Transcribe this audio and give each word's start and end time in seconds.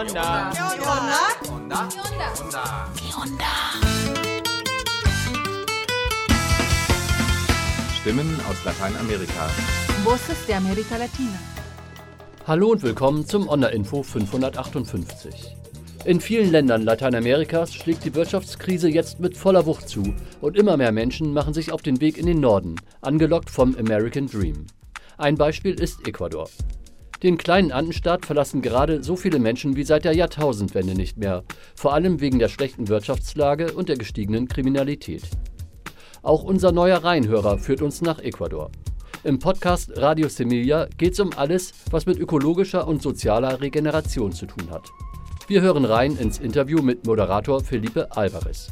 onda? 0.00 0.50
¿Qué 0.54 0.62
onda? 0.62 1.20
Onda. 1.54 1.88
¿Qué 2.96 3.10
onda? 3.22 3.52
Stimmen 8.00 8.28
aus 8.48 8.64
Lateinamerika. 8.64 9.48
Voces 10.04 10.46
de 10.46 10.54
América 10.54 10.96
Latina. 10.96 11.38
Hallo 12.46 12.70
und 12.70 12.82
willkommen 12.82 13.26
zum 13.26 13.46
Onda-Info 13.46 14.02
558. 14.02 15.56
In 16.06 16.20
vielen 16.22 16.50
Ländern 16.50 16.82
Lateinamerikas 16.82 17.74
schlägt 17.74 18.04
die 18.04 18.14
Wirtschaftskrise 18.14 18.88
jetzt 18.88 19.20
mit 19.20 19.36
voller 19.36 19.66
Wucht 19.66 19.86
zu 19.86 20.14
und 20.40 20.56
immer 20.56 20.78
mehr 20.78 20.92
Menschen 20.92 21.34
machen 21.34 21.52
sich 21.52 21.72
auf 21.72 21.82
den 21.82 22.00
Weg 22.00 22.16
in 22.16 22.24
den 22.24 22.40
Norden, 22.40 22.76
angelockt 23.02 23.50
vom 23.50 23.76
American 23.76 24.26
Dream. 24.26 24.66
Ein 25.18 25.36
Beispiel 25.36 25.78
ist 25.78 26.08
Ecuador. 26.08 26.48
Den 27.22 27.36
kleinen 27.36 27.70
Andenstaat 27.70 28.24
verlassen 28.24 28.62
gerade 28.62 29.02
so 29.02 29.14
viele 29.14 29.38
Menschen 29.38 29.76
wie 29.76 29.84
seit 29.84 30.06
der 30.06 30.14
Jahrtausendwende 30.14 30.94
nicht 30.94 31.18
mehr, 31.18 31.44
vor 31.74 31.92
allem 31.92 32.20
wegen 32.20 32.38
der 32.38 32.48
schlechten 32.48 32.88
Wirtschaftslage 32.88 33.72
und 33.72 33.90
der 33.90 33.98
gestiegenen 33.98 34.48
Kriminalität. 34.48 35.24
Auch 36.22 36.42
unser 36.42 36.72
neuer 36.72 37.04
Rheinhörer 37.04 37.58
führt 37.58 37.82
uns 37.82 38.00
nach 38.00 38.20
Ecuador. 38.20 38.70
Im 39.22 39.38
Podcast 39.38 39.92
Radio 39.96 40.28
Semilla 40.30 40.86
geht 40.96 41.12
es 41.12 41.20
um 41.20 41.30
alles, 41.36 41.74
was 41.90 42.06
mit 42.06 42.18
ökologischer 42.18 42.88
und 42.88 43.02
sozialer 43.02 43.60
Regeneration 43.60 44.32
zu 44.32 44.46
tun 44.46 44.70
hat. 44.70 44.88
Wir 45.46 45.60
hören 45.60 45.84
rein 45.84 46.16
ins 46.16 46.38
Interview 46.38 46.80
mit 46.80 47.04
Moderator 47.04 47.62
Felipe 47.62 48.10
Alvarez. 48.12 48.68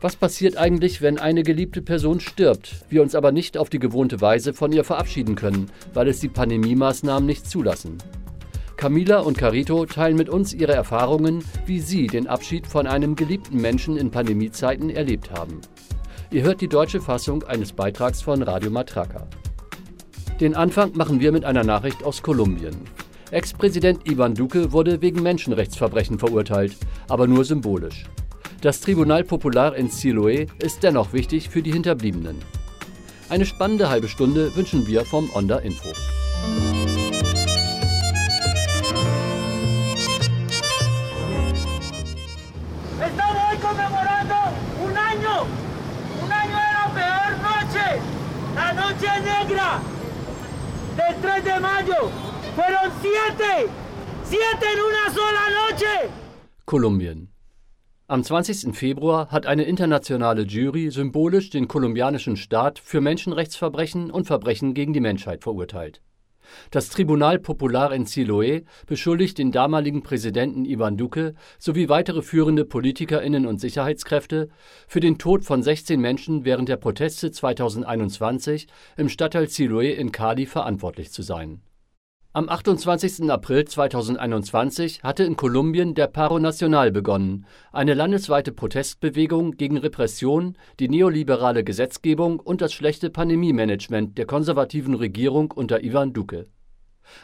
Was 0.00 0.16
passiert 0.16 0.56
eigentlich, 0.56 1.00
wenn 1.00 1.18
eine 1.18 1.42
geliebte 1.42 1.80
Person 1.80 2.20
stirbt, 2.20 2.84
wir 2.90 3.02
uns 3.02 3.14
aber 3.14 3.32
nicht 3.32 3.56
auf 3.56 3.70
die 3.70 3.78
gewohnte 3.78 4.20
Weise 4.20 4.52
von 4.52 4.72
ihr 4.72 4.84
verabschieden 4.84 5.34
können, 5.34 5.70
weil 5.94 6.08
es 6.08 6.20
die 6.20 6.28
Pandemiemaßnahmen 6.28 7.26
nicht 7.26 7.48
zulassen? 7.48 7.98
Camila 8.76 9.20
und 9.20 9.38
Carito 9.38 9.86
teilen 9.86 10.16
mit 10.16 10.28
uns 10.28 10.52
ihre 10.52 10.72
Erfahrungen, 10.72 11.44
wie 11.64 11.80
sie 11.80 12.06
den 12.06 12.26
Abschied 12.26 12.66
von 12.66 12.86
einem 12.86 13.16
geliebten 13.16 13.60
Menschen 13.60 13.96
in 13.96 14.10
Pandemiezeiten 14.10 14.90
erlebt 14.90 15.30
haben. 15.30 15.60
Ihr 16.30 16.42
hört 16.42 16.60
die 16.60 16.68
deutsche 16.68 17.00
Fassung 17.00 17.44
eines 17.44 17.72
Beitrags 17.72 18.20
von 18.20 18.42
Radio 18.42 18.70
Matraca. 18.70 19.28
Den 20.40 20.54
Anfang 20.54 20.96
machen 20.96 21.20
wir 21.20 21.30
mit 21.30 21.44
einer 21.44 21.62
Nachricht 21.62 22.02
aus 22.02 22.20
Kolumbien. 22.20 22.76
Ex-Präsident 23.30 24.10
Ivan 24.10 24.34
Duque 24.34 24.72
wurde 24.72 25.00
wegen 25.00 25.22
Menschenrechtsverbrechen 25.22 26.18
verurteilt, 26.18 26.76
aber 27.08 27.26
nur 27.26 27.44
symbolisch. 27.44 28.04
Das 28.64 28.80
Tribunal 28.80 29.24
Popular 29.24 29.76
in 29.76 29.90
Siloé 29.90 30.46
ist 30.58 30.82
dennoch 30.82 31.12
wichtig 31.12 31.50
für 31.50 31.60
die 31.60 31.70
Hinterbliebenen. 31.70 32.38
Eine 33.28 33.44
spannende 33.44 33.90
halbe 33.90 34.08
Stunde 34.08 34.56
wünschen 34.56 34.86
wir 34.86 35.04
vom 35.04 35.28
Onda 35.34 35.58
Info. 35.58 35.90
Del 50.96 51.14
3 51.22 51.40
de 51.42 51.60
mayo. 51.60 52.10
Fueron 52.56 52.90
siete, 53.02 53.68
siete 54.22 54.66
en 54.72 54.80
una 54.88 55.12
sola 55.12 55.44
noche. 55.58 56.08
Kolumbien. 56.64 57.33
Am 58.06 58.22
20. 58.22 58.76
Februar 58.76 59.30
hat 59.30 59.46
eine 59.46 59.62
internationale 59.62 60.42
Jury 60.42 60.90
symbolisch 60.90 61.48
den 61.48 61.68
kolumbianischen 61.68 62.36
Staat 62.36 62.78
für 62.78 63.00
Menschenrechtsverbrechen 63.00 64.10
und 64.10 64.26
Verbrechen 64.26 64.74
gegen 64.74 64.92
die 64.92 65.00
Menschheit 65.00 65.42
verurteilt. 65.42 66.02
Das 66.70 66.90
Tribunal 66.90 67.38
Popular 67.38 67.94
in 67.94 68.04
Siloé 68.04 68.66
beschuldigt 68.86 69.38
den 69.38 69.52
damaligen 69.52 70.02
Präsidenten 70.02 70.66
Ivan 70.66 70.98
Duque 70.98 71.32
sowie 71.58 71.88
weitere 71.88 72.20
führende 72.20 72.66
Politikerinnen 72.66 73.46
und 73.46 73.58
Sicherheitskräfte 73.58 74.50
für 74.86 75.00
den 75.00 75.16
Tod 75.16 75.42
von 75.46 75.62
16 75.62 75.98
Menschen 75.98 76.44
während 76.44 76.68
der 76.68 76.76
Proteste 76.76 77.30
2021 77.30 78.66
im 78.98 79.08
Stadtteil 79.08 79.44
Siloé 79.44 79.92
in 79.94 80.12
Cali 80.12 80.44
verantwortlich 80.44 81.10
zu 81.10 81.22
sein. 81.22 81.62
Am 82.36 82.48
28. 82.48 83.30
April 83.30 83.64
2021 83.64 85.04
hatte 85.04 85.22
in 85.22 85.36
Kolumbien 85.36 85.94
der 85.94 86.08
Paro 86.08 86.40
Nacional 86.40 86.90
begonnen, 86.90 87.46
eine 87.70 87.94
landesweite 87.94 88.50
Protestbewegung 88.50 89.52
gegen 89.52 89.78
Repression, 89.78 90.58
die 90.80 90.88
neoliberale 90.88 91.62
Gesetzgebung 91.62 92.40
und 92.40 92.60
das 92.60 92.72
schlechte 92.72 93.08
Pandemiemanagement 93.08 94.18
der 94.18 94.26
konservativen 94.26 94.94
Regierung 94.94 95.52
unter 95.52 95.84
Ivan 95.84 96.12
Duque. 96.12 96.48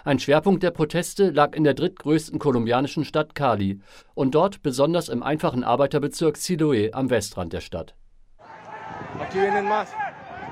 Ein 0.04 0.20
Schwerpunkt 0.20 0.62
der 0.62 0.70
Proteste 0.70 1.31
lag 1.31 1.56
in 1.56 1.65
der 1.65 1.75
drittgrößten 1.75 2.38
kolumbianischen 2.38 3.04
Stadt 3.04 3.34
Cali 3.34 3.81
und 4.15 4.37
dort 4.37 4.62
besonders 4.62 5.09
im 5.09 5.25
einfachen 5.25 5.65
Arbeiterbezirk 5.65 6.37
Siloé 6.37 6.93
am 6.93 7.10
Westrand 7.10 7.53
der 7.53 7.62
Stadt. 7.62 7.97
Aquí 9.19 9.41
vienen 9.41 9.66
más 9.66 9.88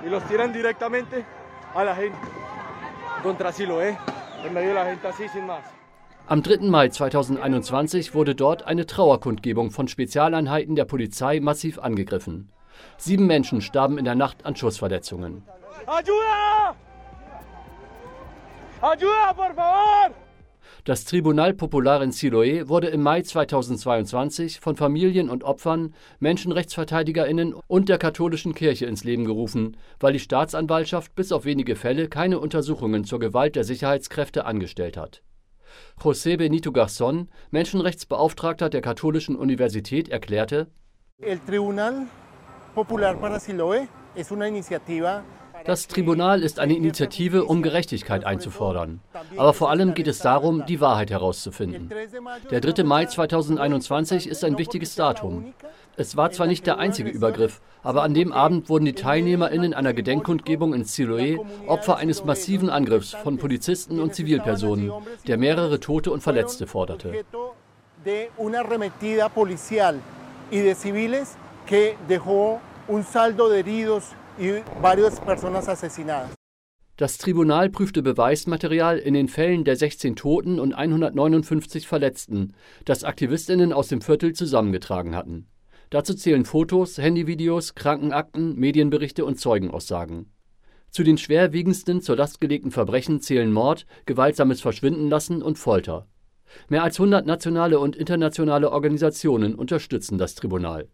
y 0.04 0.08
los 0.10 0.24
tiran 0.24 0.52
directamente 0.52 1.24
a 1.76 1.84
la 1.84 1.96
contra 3.22 3.52
Siloé. 3.52 3.96
En 4.44 4.52
medio 4.52 4.68
de 4.68 4.74
la 4.74 4.84
gente 4.84 5.08
así 5.08 5.28
sin 5.28 5.46
más. 5.46 5.64
Am 6.26 6.42
3. 6.42 6.60
Mai 6.70 6.90
2021 6.90 8.14
wurde 8.14 8.34
dort 8.34 8.62
eine 8.64 8.86
Trauerkundgebung 8.86 9.70
von 9.70 9.88
Spezialeinheiten 9.88 10.76
der 10.76 10.84
Polizei 10.84 11.40
massiv 11.40 11.78
angegriffen. 11.78 12.50
Sieben 12.98 13.26
Menschen 13.26 13.60
starben 13.60 13.98
in 13.98 14.04
der 14.04 14.14
Nacht 14.14 14.44
an 14.44 14.54
Schussverletzungen. 14.54 15.42
¡Ayuda! 15.86 16.76
¡Ayuda, 18.82 19.34
por 19.34 19.54
favor! 19.54 20.27
Das 20.88 21.04
Tribunal 21.04 21.52
Popular 21.52 22.02
in 22.02 22.12
Siloé 22.12 22.66
wurde 22.66 22.86
im 22.86 23.02
Mai 23.02 23.20
2022 23.20 24.58
von 24.58 24.74
Familien 24.74 25.28
und 25.28 25.44
Opfern, 25.44 25.92
Menschenrechtsverteidigerinnen 26.18 27.52
und 27.66 27.90
der 27.90 27.98
katholischen 27.98 28.54
Kirche 28.54 28.86
ins 28.86 29.04
Leben 29.04 29.26
gerufen, 29.26 29.76
weil 30.00 30.14
die 30.14 30.18
Staatsanwaltschaft 30.18 31.14
bis 31.14 31.30
auf 31.30 31.44
wenige 31.44 31.76
Fälle 31.76 32.08
keine 32.08 32.38
Untersuchungen 32.38 33.04
zur 33.04 33.20
Gewalt 33.20 33.54
der 33.54 33.64
Sicherheitskräfte 33.64 34.46
angestellt 34.46 34.96
hat. 34.96 35.22
José 36.00 36.38
Benito 36.38 36.70
Garzón, 36.70 37.26
Menschenrechtsbeauftragter 37.50 38.70
der 38.70 38.80
Katholischen 38.80 39.36
Universität, 39.36 40.08
erklärte, 40.08 40.68
El 41.20 41.38
Tribunal 41.40 42.06
Popular 42.74 43.14
para 43.16 43.38
Siloé 43.38 43.88
es 44.14 44.30
una 44.30 44.48
iniciativa 44.48 45.22
das 45.68 45.86
Tribunal 45.86 46.42
ist 46.42 46.60
eine 46.60 46.74
Initiative, 46.74 47.44
um 47.44 47.62
Gerechtigkeit 47.62 48.24
einzufordern. 48.24 49.00
Aber 49.36 49.52
vor 49.52 49.68
allem 49.68 49.92
geht 49.92 50.06
es 50.06 50.20
darum, 50.20 50.64
die 50.64 50.80
Wahrheit 50.80 51.10
herauszufinden. 51.10 51.92
Der 52.50 52.62
3. 52.62 52.84
Mai 52.84 53.04
2021 53.04 54.28
ist 54.28 54.44
ein 54.44 54.56
wichtiges 54.56 54.94
Datum. 54.94 55.52
Es 55.98 56.16
war 56.16 56.30
zwar 56.30 56.46
nicht 56.46 56.66
der 56.66 56.78
einzige 56.78 57.10
Übergriff, 57.10 57.60
aber 57.82 58.02
an 58.02 58.14
dem 58.14 58.32
Abend 58.32 58.70
wurden 58.70 58.86
die 58.86 58.94
TeilnehmerInnen 58.94 59.74
einer 59.74 59.92
Gedenkkundgebung 59.92 60.72
in 60.72 60.84
Siloé 60.84 61.38
Opfer 61.66 61.98
eines 61.98 62.24
massiven 62.24 62.70
Angriffs 62.70 63.12
von 63.12 63.36
Polizisten 63.36 64.00
und 64.00 64.14
Zivilpersonen, 64.14 64.90
der 65.26 65.36
mehrere 65.36 65.80
Tote 65.80 66.10
und 66.10 66.22
Verletzte 66.22 66.66
forderte. 66.66 67.12
que 71.66 71.96
dejó 72.08 72.58
un 72.88 73.04
saldo 73.04 73.50
de 73.50 73.58
heridos 73.58 74.14
y 74.38 74.62
varias 74.80 75.20
personas 75.20 75.68
asesinadas. 75.68 76.30
Das 76.96 77.16
Tribunal 77.16 77.70
prüfte 77.70 78.02
Beweismaterial 78.02 78.98
in 78.98 79.14
den 79.14 79.28
Fällen 79.28 79.62
der 79.62 79.76
16 79.76 80.16
Toten 80.16 80.58
und 80.58 80.74
159 80.74 81.86
Verletzten, 81.86 82.54
das 82.84 83.04
Aktivistinnen 83.04 83.72
aus 83.72 83.86
dem 83.86 84.00
Viertel 84.00 84.32
zusammengetragen 84.32 85.14
hatten. 85.14 85.46
Dazu 85.90 86.14
zählen 86.14 86.44
Fotos, 86.44 86.98
Handyvideos, 86.98 87.76
Krankenakten, 87.76 88.56
Medienberichte 88.56 89.24
und 89.24 89.38
Zeugenaussagen. 89.38 90.32
Zu 90.90 91.04
den 91.04 91.18
schwerwiegendsten 91.18 92.02
zur 92.02 92.16
Last 92.16 92.40
gelegten 92.40 92.72
Verbrechen 92.72 93.20
zählen 93.20 93.52
Mord, 93.52 93.86
gewaltsames 94.06 94.60
Verschwindenlassen 94.60 95.40
und 95.40 95.56
Folter. 95.56 96.08
Mehr 96.68 96.82
als 96.82 96.98
100 96.98 97.26
nationale 97.26 97.78
und 97.78 97.94
internationale 97.94 98.72
Organisationen 98.72 99.54
unterstützen 99.54 100.18
das 100.18 100.34
Tribunal. 100.34 100.88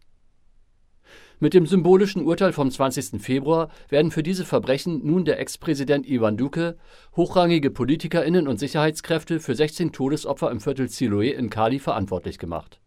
Mit 1.39 1.53
dem 1.53 1.65
symbolischen 1.65 2.23
Urteil 2.23 2.53
vom 2.53 2.71
20. 2.71 3.21
Februar 3.21 3.69
werden 3.89 4.11
für 4.11 4.23
diese 4.23 4.45
Verbrechen 4.45 5.05
nun 5.05 5.25
der 5.25 5.37
Ex-Präsident 5.39 6.07
Ivan 6.07 6.37
Duque, 6.37 6.77
hochrangige 7.17 7.71
PolitikerInnen 7.71 8.47
und 8.47 8.57
Sicherheitskräfte 8.57 9.41
für 9.41 9.53
16 9.53 9.91
Todesopfer 9.91 10.49
im 10.49 10.61
Viertel 10.61 10.85
Siloé 10.87 11.31
in 11.31 11.49
Cali 11.49 11.79
verantwortlich 11.79 12.39
gemacht. 12.39 12.79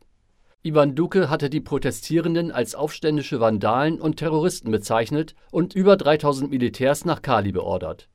Ivan 0.62 0.94
Duque 0.94 1.28
hatte 1.28 1.50
die 1.50 1.60
Protestierenden 1.60 2.50
als 2.50 2.74
aufständische 2.74 3.38
Vandalen 3.38 4.00
und 4.00 4.16
Terroristen 4.16 4.70
bezeichnet 4.70 5.34
und 5.52 5.74
über 5.74 5.98
3000 5.98 6.50
Militärs 6.50 7.04
nach 7.04 7.20
Cali 7.20 7.52
beordert. 7.52 8.08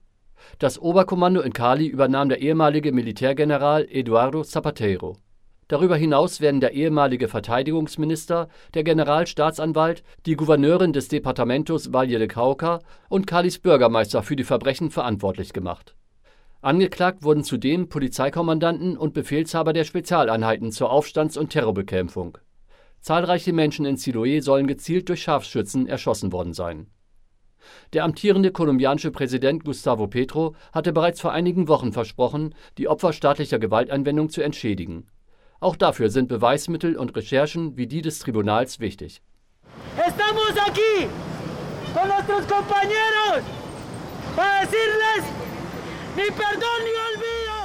Das 0.57 0.79
Oberkommando 0.79 1.41
in 1.41 1.53
Cali 1.53 1.85
übernahm 1.85 2.29
der 2.29 2.41
ehemalige 2.41 2.91
Militärgeneral 2.91 3.87
Eduardo 3.87 4.43
Zapatero. 4.43 5.15
Darüber 5.67 5.95
hinaus 5.95 6.41
werden 6.41 6.61
der 6.61 6.73
ehemalige 6.73 7.27
Verteidigungsminister, 7.27 8.49
der 8.73 8.83
Generalstaatsanwalt, 8.83 10.03
die 10.25 10.35
Gouverneurin 10.35 10.93
des 10.93 11.07
Departamentos 11.07 11.93
Valle 11.93 12.19
de 12.19 12.27
Cauca 12.27 12.79
und 13.09 13.27
Calis 13.27 13.59
Bürgermeister 13.59 14.23
für 14.23 14.35
die 14.35 14.43
Verbrechen 14.43 14.91
verantwortlich 14.91 15.53
gemacht. 15.53 15.95
Angeklagt 16.61 17.23
wurden 17.23 17.43
zudem 17.43 17.89
Polizeikommandanten 17.89 18.97
und 18.97 19.13
Befehlshaber 19.13 19.73
der 19.73 19.83
Spezialeinheiten 19.83 20.71
zur 20.71 20.91
Aufstands- 20.91 21.37
und 21.37 21.49
Terrorbekämpfung. 21.49 22.37
Zahlreiche 23.01 23.51
Menschen 23.51 23.85
in 23.85 23.97
Siloé 23.97 24.41
sollen 24.41 24.65
gezielt 24.65 25.09
durch 25.09 25.23
Scharfschützen 25.23 25.87
erschossen 25.87 26.31
worden 26.31 26.53
sein. 26.53 26.87
Der 27.91 28.05
amtierende 28.05 28.51
kolumbianische 28.51 29.11
Präsident 29.11 29.65
Gustavo 29.65 30.07
Petro 30.07 30.55
hatte 30.71 30.93
bereits 30.93 31.19
vor 31.19 31.33
einigen 31.33 31.67
Wochen 31.67 31.91
versprochen, 31.91 32.55
die 32.77 32.87
Opfer 32.87 33.13
staatlicher 33.13 33.59
Gewaltanwendung 33.59 34.29
zu 34.29 34.41
entschädigen. 34.41 35.07
Auch 35.63 35.77
dafür 35.77 36.09
sind 36.09 36.27
Beweismittel 36.27 36.97
und 36.97 37.15
Recherchen 37.15 37.77
wie 37.77 37.87
die 37.87 38.01
des 38.01 38.19
Tribunals 38.19 38.81
wichtig. 38.81 39.21
Estamos 39.95 40.51
aquí 40.57 41.07
con 41.93 42.09
nuestros 42.09 42.45
compañeros 42.47 43.41
para 44.35 44.59
decirles 44.59 45.23
ni 46.17 46.29
perdón 46.35 46.79
ni 46.83 46.91
olvido. 47.07 47.59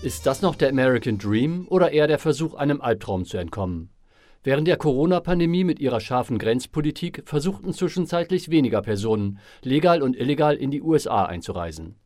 Ist 0.00 0.24
das 0.24 0.40
noch 0.40 0.54
der 0.54 0.70
American 0.70 1.18
Dream 1.18 1.66
oder 1.68 1.90
eher 1.92 2.06
der 2.06 2.18
Versuch, 2.18 2.54
einem 2.54 2.80
Albtraum 2.80 3.26
zu 3.26 3.36
entkommen? 3.36 3.90
Während 4.46 4.68
der 4.68 4.76
Corona-Pandemie 4.76 5.64
mit 5.64 5.80
ihrer 5.80 6.00
scharfen 6.00 6.36
Grenzpolitik 6.36 7.22
versuchten 7.24 7.72
zwischenzeitlich 7.72 8.50
weniger 8.50 8.82
Personen, 8.82 9.38
legal 9.62 10.02
und 10.02 10.14
illegal 10.14 10.54
in 10.54 10.70
die 10.70 10.82
USA 10.82 11.24
einzureisen. 11.24 11.96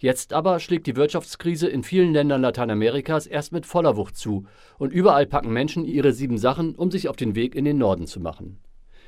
Jetzt 0.00 0.32
aber 0.32 0.58
schlägt 0.58 0.88
die 0.88 0.96
Wirtschaftskrise 0.96 1.68
in 1.68 1.84
vielen 1.84 2.12
Ländern 2.12 2.42
Lateinamerikas 2.42 3.28
erst 3.28 3.52
mit 3.52 3.64
voller 3.64 3.96
Wucht 3.96 4.16
zu 4.16 4.44
und 4.76 4.92
überall 4.92 5.26
packen 5.26 5.52
Menschen 5.52 5.84
ihre 5.84 6.12
sieben 6.12 6.36
Sachen, 6.36 6.74
um 6.74 6.90
sich 6.90 7.08
auf 7.08 7.14
den 7.14 7.36
Weg 7.36 7.54
in 7.54 7.64
den 7.64 7.78
Norden 7.78 8.08
zu 8.08 8.18
machen. 8.18 8.58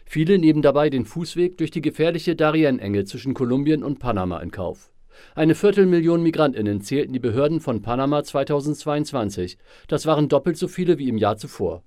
Viele 0.05 0.39
nehmen 0.39 0.63
dabei 0.63 0.89
den 0.89 1.07
Fußweg 1.07 1.59
durch 1.59 1.73
die 1.73 1.83
gefährliche 1.83 2.37
Darien-Enge 2.37 3.05
zwischen 3.05 3.35
Kolumbien 3.35 3.83
und 3.83 3.99
Panama 3.99 4.39
in 4.39 4.53
Kauf. 4.53 4.93
Eine 5.35 5.57
Viertelmillion 5.57 6.23
Migrantinnen 6.23 6.83
zählten 6.83 7.15
die 7.15 7.19
Behörden 7.19 7.59
von 7.59 7.83
Panama 7.83 8.23
2022. 8.23 9.59
Das 9.89 10.07
waren 10.07 10.29
doppelt 10.29 10.57
so 10.57 10.69
viele 10.69 10.99
wie 10.99 11.09
im 11.09 11.19
Jahr 11.19 11.37
zuvor. 11.37 11.83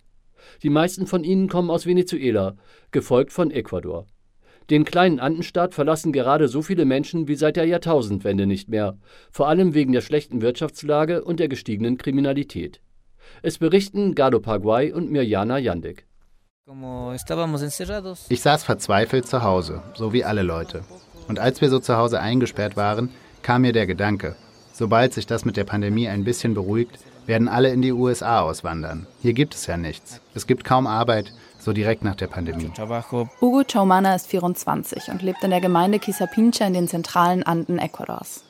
Die 0.63 0.69
meisten 0.69 1.07
von 1.07 1.23
ihnen 1.23 1.49
kommen 1.49 1.69
aus 1.69 1.85
Venezuela, 1.85 2.55
gefolgt 2.91 3.31
von 3.31 3.51
Ecuador. 3.51 4.05
Den 4.69 4.85
kleinen 4.85 5.19
Andenstaat 5.19 5.73
verlassen 5.73 6.13
gerade 6.13 6.47
so 6.47 6.61
viele 6.61 6.85
Menschen 6.85 7.27
wie 7.27 7.35
seit 7.35 7.55
der 7.55 7.65
Jahrtausendwende 7.65 8.45
nicht 8.45 8.69
mehr, 8.69 8.97
vor 9.31 9.47
allem 9.47 9.73
wegen 9.73 9.93
der 9.93 10.01
schlechten 10.01 10.41
Wirtschaftslage 10.41 11.23
und 11.23 11.39
der 11.39 11.47
gestiegenen 11.47 11.97
Kriminalität. 11.97 12.81
Es 13.41 13.57
berichten 13.57 14.13
Gado 14.13 14.39
Paguay 14.39 14.91
und 14.91 15.09
Mirjana 15.09 15.57
Jandek. 15.57 16.05
Ich 18.29 18.41
saß 18.41 18.63
verzweifelt 18.63 19.25
zu 19.25 19.41
Hause, 19.41 19.81
so 19.95 20.13
wie 20.13 20.23
alle 20.23 20.43
Leute. 20.43 20.83
Und 21.27 21.39
als 21.39 21.61
wir 21.61 21.69
so 21.69 21.79
zu 21.79 21.97
Hause 21.97 22.19
eingesperrt 22.19 22.77
waren, 22.77 23.09
kam 23.41 23.63
mir 23.63 23.73
der 23.73 23.87
Gedanke, 23.87 24.35
sobald 24.71 25.13
sich 25.13 25.25
das 25.25 25.45
mit 25.45 25.57
der 25.57 25.63
Pandemie 25.63 26.07
ein 26.07 26.23
bisschen 26.23 26.53
beruhigt, 26.53 26.99
werden 27.29 27.47
alle 27.47 27.69
in 27.69 27.81
die 27.81 27.93
USA 27.93 28.41
auswandern. 28.41 29.07
Hier 29.21 29.33
gibt 29.33 29.53
es 29.53 29.67
ja 29.67 29.77
nichts. 29.77 30.19
Es 30.33 30.47
gibt 30.47 30.65
kaum 30.65 30.87
Arbeit, 30.87 31.31
so 31.59 31.71
direkt 31.71 32.03
nach 32.03 32.15
der 32.15 32.27
Pandemie. 32.27 32.71
Hugo 33.39 33.63
Chaumana 33.71 34.15
ist 34.15 34.27
24 34.27 35.09
und 35.09 35.21
lebt 35.21 35.43
in 35.43 35.51
der 35.51 35.61
Gemeinde 35.61 35.99
Quisapincha 35.99 36.65
in 36.65 36.73
den 36.73 36.87
zentralen 36.87 37.43
Anden 37.43 37.77
Ecuadors. 37.77 38.43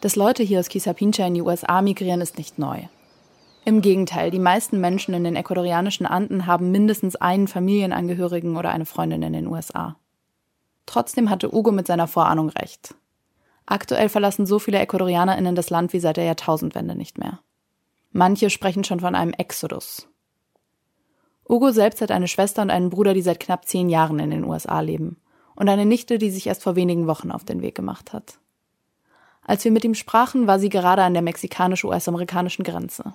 Dass 0.00 0.16
Leute 0.16 0.42
hier 0.42 0.58
aus 0.58 0.70
Quisapincha 0.70 1.26
in 1.26 1.34
die 1.34 1.42
USA 1.42 1.82
migrieren, 1.82 2.22
ist 2.22 2.38
nicht 2.38 2.58
neu. 2.58 2.80
Im 3.66 3.82
Gegenteil, 3.82 4.30
die 4.30 4.40
meisten 4.40 4.80
Menschen 4.80 5.14
in 5.14 5.22
den 5.22 5.36
ecuadorianischen 5.36 6.06
Anden 6.06 6.46
haben 6.46 6.72
mindestens 6.72 7.14
einen 7.16 7.46
Familienangehörigen 7.46 8.56
oder 8.56 8.70
eine 8.70 8.86
Freundin 8.86 9.22
in 9.22 9.34
den 9.34 9.46
USA. 9.46 9.96
Trotzdem 10.86 11.28
hatte 11.28 11.54
Ugo 11.54 11.70
mit 11.70 11.86
seiner 11.86 12.08
Vorahnung 12.08 12.48
recht. 12.48 12.94
Aktuell 13.66 14.08
verlassen 14.08 14.46
so 14.46 14.58
viele 14.58 14.78
EcuadorianerInnen 14.78 15.54
das 15.54 15.68
Land 15.68 15.92
wie 15.92 16.00
seit 16.00 16.16
der 16.16 16.24
Jahrtausendwende 16.24 16.96
nicht 16.96 17.18
mehr. 17.18 17.40
Manche 18.12 18.50
sprechen 18.50 18.84
schon 18.84 19.00
von 19.00 19.14
einem 19.14 19.32
Exodus. 19.32 20.08
Ugo 21.48 21.70
selbst 21.70 22.00
hat 22.00 22.10
eine 22.10 22.28
Schwester 22.28 22.62
und 22.62 22.70
einen 22.70 22.90
Bruder, 22.90 23.14
die 23.14 23.22
seit 23.22 23.40
knapp 23.40 23.66
zehn 23.66 23.88
Jahren 23.88 24.18
in 24.18 24.30
den 24.30 24.44
USA 24.44 24.80
leben. 24.80 25.16
Und 25.54 25.68
eine 25.68 25.86
Nichte, 25.86 26.18
die 26.18 26.30
sich 26.30 26.46
erst 26.46 26.62
vor 26.62 26.76
wenigen 26.76 27.06
Wochen 27.06 27.30
auf 27.30 27.44
den 27.44 27.62
Weg 27.62 27.74
gemacht 27.74 28.12
hat. 28.12 28.38
Als 29.44 29.64
wir 29.64 29.72
mit 29.72 29.84
ihm 29.84 29.94
sprachen, 29.94 30.46
war 30.46 30.60
sie 30.60 30.68
gerade 30.68 31.02
an 31.02 31.14
der 31.14 31.22
mexikanisch-US-amerikanischen 31.22 32.62
Grenze. 32.62 33.12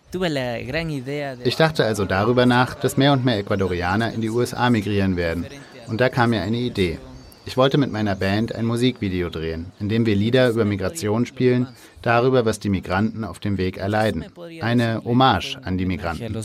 Ich 1.43 1.55
dachte 1.55 1.85
also 1.85 2.05
darüber 2.05 2.45
nach, 2.45 2.75
dass 2.75 2.97
mehr 2.97 3.13
und 3.13 3.23
mehr 3.23 3.37
Ecuadorianer 3.37 4.11
in 4.11 4.21
die 4.21 4.29
USA 4.29 4.69
migrieren 4.69 5.15
werden. 5.15 5.45
Und 5.87 6.01
da 6.01 6.09
kam 6.09 6.31
mir 6.31 6.41
eine 6.41 6.57
Idee. 6.57 6.99
Ich 7.47 7.55
wollte 7.55 7.77
mit 7.77 7.93
meiner 7.93 8.15
Band 8.15 8.53
ein 8.53 8.65
Musikvideo 8.65 9.29
drehen, 9.29 9.67
in 9.79 9.87
dem 9.87 10.05
wir 10.05 10.17
Lieder 10.17 10.49
über 10.49 10.65
Migration 10.65 11.25
spielen, 11.25 11.69
darüber, 12.01 12.43
was 12.43 12.59
die 12.59 12.67
Migranten 12.67 13.23
auf 13.23 13.39
dem 13.39 13.57
Weg 13.57 13.77
erleiden. 13.77 14.25
Eine 14.59 15.01
Hommage 15.05 15.57
an 15.63 15.77
die 15.77 15.85
Migranten. 15.85 16.35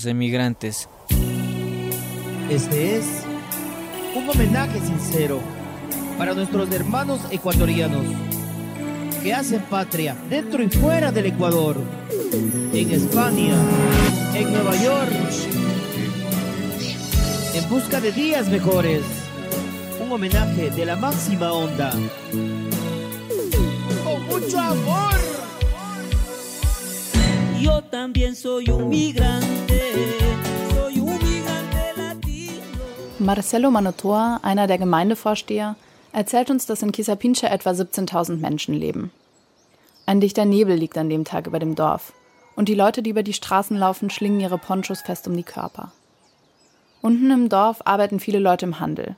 Este 2.49 2.97
es 2.97 3.25
un 4.15 4.29
homenaje 4.29 4.79
sincero 4.79 5.41
para 6.19 6.35
nuestros 6.35 6.71
hermanos 6.71 7.21
ecuatorianos 7.31 8.07
que 9.25 9.35
hacen 9.35 9.63
patria 9.63 10.15
dentro 10.31 10.63
y 10.63 10.69
fuera 10.69 11.11
del 11.11 11.27
Ecuador, 11.27 11.77
en 12.73 12.91
España, 12.93 13.57
en 14.35 14.53
Nueva 14.53 14.77
York, 14.77 15.13
en 17.55 17.69
busca 17.69 18.01
de 18.01 18.13
días 18.13 18.49
mejores. 18.49 19.22
Un 20.13 20.17
homenaje 20.17 20.69
de 20.69 20.85
la 20.85 20.95
máxima 20.95 21.53
onda. 21.55 21.91
Con 24.05 24.27
mucho 24.27 24.59
amor. 24.59 25.15
Yo 27.59 27.83
también 27.85 28.37
soy 28.37 28.69
un 28.69 28.91
migrante. 28.91 29.81
Marcelo 33.21 33.71
Manotoa, 33.71 34.41
einer 34.43 34.67
der 34.67 34.77
Gemeindevorsteher, 34.77 35.77
erzählt 36.13 36.51
uns, 36.51 36.67
dass 36.67 36.83
in 36.83 36.93
Quisapincha 36.93 37.47
etwa 37.47 37.71
17.000 37.71 38.37
Menschen 38.37 38.75
leben. 38.75 39.13
Ein 40.05 40.21
dichter 40.21 40.45
Nebel 40.45 40.77
liegt 40.77 40.99
an 40.99 41.09
dem 41.09 41.25
Tag 41.25 41.47
über 41.47 41.59
dem 41.59 41.75
Dorf 41.75 42.13
und 42.55 42.69
die 42.69 42.75
Leute, 42.75 43.03
die 43.03 43.09
über 43.09 43.23
die 43.23 43.33
Straßen 43.33 43.79
laufen, 43.79 44.11
schlingen 44.11 44.41
ihre 44.41 44.59
Ponchos 44.59 45.01
fest 45.01 45.27
um 45.27 45.35
die 45.35 45.43
Körper. 45.43 45.91
Unten 47.01 47.31
im 47.31 47.49
Dorf 47.49 47.81
arbeiten 47.87 48.21
viele 48.21 48.41
Leute 48.41 48.67
im 48.67 48.79
Handel 48.79 49.17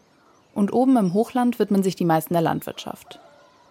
und 0.54 0.72
oben 0.72 0.96
im 0.96 1.14
Hochland 1.14 1.58
widmen 1.58 1.82
sich 1.82 1.96
die 1.96 2.04
meisten 2.04 2.34
der 2.34 2.42
Landwirtschaft. 2.42 3.20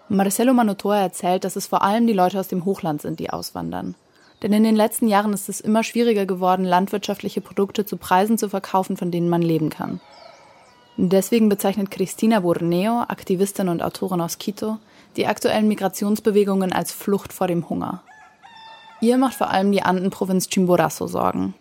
Marcelo 0.09 0.53
Manotoa 0.53 0.97
erzählt, 0.97 1.43
dass 1.43 1.55
es 1.55 1.67
vor 1.67 1.81
allem 1.81 2.05
die 2.05 2.13
Leute 2.13 2.39
aus 2.39 2.47
dem 2.47 2.65
Hochland 2.65 3.01
sind, 3.01 3.19
die 3.19 3.29
auswandern. 3.29 3.95
Denn 4.41 4.51
in 4.51 4.63
den 4.63 4.75
letzten 4.75 5.07
Jahren 5.07 5.31
ist 5.31 5.47
es 5.47 5.61
immer 5.61 5.83
schwieriger 5.83 6.25
geworden, 6.25 6.65
landwirtschaftliche 6.65 7.39
Produkte 7.39 7.85
zu 7.85 7.95
Preisen 7.95 8.37
zu 8.37 8.49
verkaufen, 8.49 8.97
von 8.97 9.09
denen 9.09 9.29
man 9.29 9.41
leben 9.41 9.69
kann. 9.69 10.01
Deswegen 10.97 11.49
bezeichnet 11.49 11.89
Cristina 11.89 12.41
Burneo, 12.41 12.99
Aktivistin 13.07 13.69
und 13.69 13.81
Autorin 13.81 14.21
aus 14.21 14.37
Quito, 14.37 14.77
die 15.15 15.25
aktuellen 15.25 15.67
Migrationsbewegungen 15.67 16.73
als 16.73 16.91
Flucht 16.91 17.33
vor 17.33 17.47
dem 17.47 17.69
Hunger. 17.69 18.03
Ihr 19.01 19.17
macht 19.17 19.35
vor 19.35 19.49
allem 19.49 19.71
die 19.71 19.81
Andenprovinz 19.81 20.47
Chimborazo 20.49 21.07
Sorgen. 21.07 21.55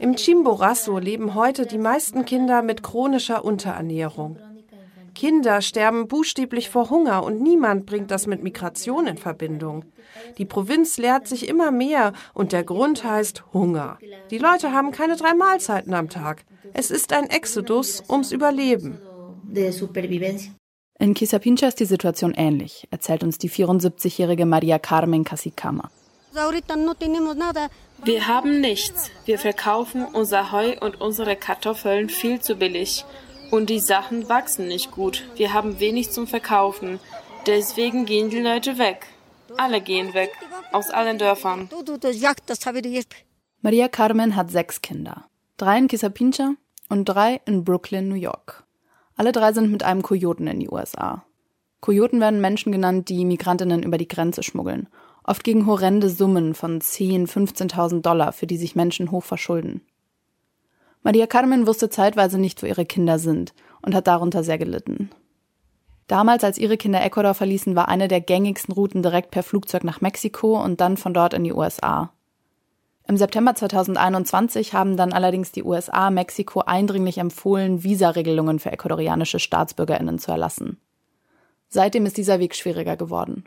Im 0.00 0.16
Chimborazo 0.16 0.98
leben 0.98 1.34
heute 1.34 1.66
die 1.66 1.78
meisten 1.78 2.24
Kinder 2.24 2.62
mit 2.62 2.82
chronischer 2.82 3.44
Unterernährung. 3.44 4.38
Kinder 5.14 5.60
sterben 5.62 6.06
buchstäblich 6.08 6.70
vor 6.70 6.90
Hunger 6.90 7.24
und 7.24 7.40
niemand 7.40 7.86
bringt 7.86 8.10
das 8.10 8.26
mit 8.26 8.42
Migration 8.42 9.06
in 9.06 9.16
Verbindung. 9.16 9.84
Die 10.38 10.44
Provinz 10.44 10.96
leert 10.98 11.26
sich 11.26 11.48
immer 11.48 11.70
mehr 11.70 12.12
und 12.34 12.52
der 12.52 12.64
Grund 12.64 13.04
heißt 13.04 13.52
Hunger. 13.52 13.98
Die 14.30 14.38
Leute 14.38 14.72
haben 14.72 14.92
keine 14.92 15.16
drei 15.16 15.34
Mahlzeiten 15.34 15.94
am 15.94 16.08
Tag. 16.08 16.44
Es 16.72 16.90
ist 16.90 17.12
ein 17.12 17.30
Exodus 17.30 18.02
ums 18.08 18.32
Überleben. 18.32 19.00
In 21.00 21.14
Quisapincha 21.14 21.68
ist 21.68 21.80
die 21.80 21.84
Situation 21.84 22.34
ähnlich, 22.34 22.88
erzählt 22.90 23.22
uns 23.22 23.38
die 23.38 23.50
74-jährige 23.50 24.46
Maria 24.46 24.78
Carmen 24.78 25.24
Casicama. 25.24 25.90
Wir 28.04 28.28
haben 28.28 28.60
nichts. 28.60 29.10
Wir 29.24 29.38
verkaufen 29.38 30.04
unser 30.04 30.52
Heu 30.52 30.76
und 30.80 31.00
unsere 31.00 31.34
Kartoffeln 31.36 32.08
viel 32.08 32.40
zu 32.40 32.54
billig. 32.54 33.04
Und 33.50 33.70
die 33.70 33.80
Sachen 33.80 34.28
wachsen 34.28 34.68
nicht 34.68 34.90
gut. 34.90 35.24
Wir 35.36 35.52
haben 35.52 35.80
wenig 35.80 36.10
zum 36.10 36.26
Verkaufen. 36.26 37.00
Deswegen 37.46 38.04
gehen 38.04 38.30
die 38.30 38.40
Leute 38.40 38.78
weg. 38.78 39.06
Alle 39.56 39.80
gehen 39.80 40.14
weg. 40.14 40.30
Aus 40.70 40.90
allen 40.90 41.18
Dörfern. 41.18 41.68
Maria 43.62 43.88
Carmen 43.88 44.36
hat 44.36 44.50
sechs 44.50 44.80
Kinder. 44.82 45.24
Drei 45.56 45.78
in 45.78 45.88
Quisapincha 45.88 46.54
und 46.88 47.04
drei 47.06 47.40
in 47.46 47.64
Brooklyn, 47.64 48.08
New 48.08 48.14
York. 48.14 48.64
Alle 49.16 49.32
drei 49.32 49.52
sind 49.52 49.72
mit 49.72 49.82
einem 49.82 50.02
Kojoten 50.02 50.46
in 50.46 50.60
die 50.60 50.68
USA. 50.68 51.24
Kojoten 51.80 52.20
werden 52.20 52.40
Menschen 52.40 52.70
genannt, 52.70 53.08
die 53.08 53.24
Migrantinnen 53.24 53.82
über 53.82 53.98
die 53.98 54.08
Grenze 54.08 54.42
schmuggeln. 54.42 54.88
Oft 55.28 55.44
gegen 55.44 55.66
horrende 55.66 56.08
Summen 56.08 56.54
von 56.54 56.80
10.000, 56.80 57.28
15.000 57.28 58.00
Dollar, 58.00 58.32
für 58.32 58.46
die 58.46 58.56
sich 58.56 58.74
Menschen 58.74 59.10
hoch 59.10 59.24
verschulden. 59.24 59.82
Maria 61.02 61.26
Carmen 61.26 61.66
wusste 61.66 61.90
zeitweise 61.90 62.38
nicht, 62.38 62.62
wo 62.62 62.66
ihre 62.66 62.86
Kinder 62.86 63.18
sind 63.18 63.52
und 63.82 63.94
hat 63.94 64.06
darunter 64.06 64.42
sehr 64.42 64.56
gelitten. 64.56 65.10
Damals, 66.06 66.44
als 66.44 66.56
ihre 66.56 66.78
Kinder 66.78 67.04
Ecuador 67.04 67.34
verließen, 67.34 67.76
war 67.76 67.88
eine 67.88 68.08
der 68.08 68.22
gängigsten 68.22 68.72
Routen 68.72 69.02
direkt 69.02 69.30
per 69.30 69.42
Flugzeug 69.42 69.84
nach 69.84 70.00
Mexiko 70.00 70.64
und 70.64 70.80
dann 70.80 70.96
von 70.96 71.12
dort 71.12 71.34
in 71.34 71.44
die 71.44 71.52
USA. 71.52 72.10
Im 73.06 73.18
September 73.18 73.54
2021 73.54 74.72
haben 74.72 74.96
dann 74.96 75.12
allerdings 75.12 75.52
die 75.52 75.62
USA 75.62 76.08
Mexiko 76.08 76.60
eindringlich 76.60 77.18
empfohlen, 77.18 77.84
Visaregelungen 77.84 78.60
für 78.60 78.72
ecuadorianische 78.72 79.40
Staatsbürgerinnen 79.40 80.18
zu 80.18 80.30
erlassen. 80.30 80.80
Seitdem 81.68 82.06
ist 82.06 82.16
dieser 82.16 82.38
Weg 82.38 82.54
schwieriger 82.54 82.96
geworden. 82.96 83.44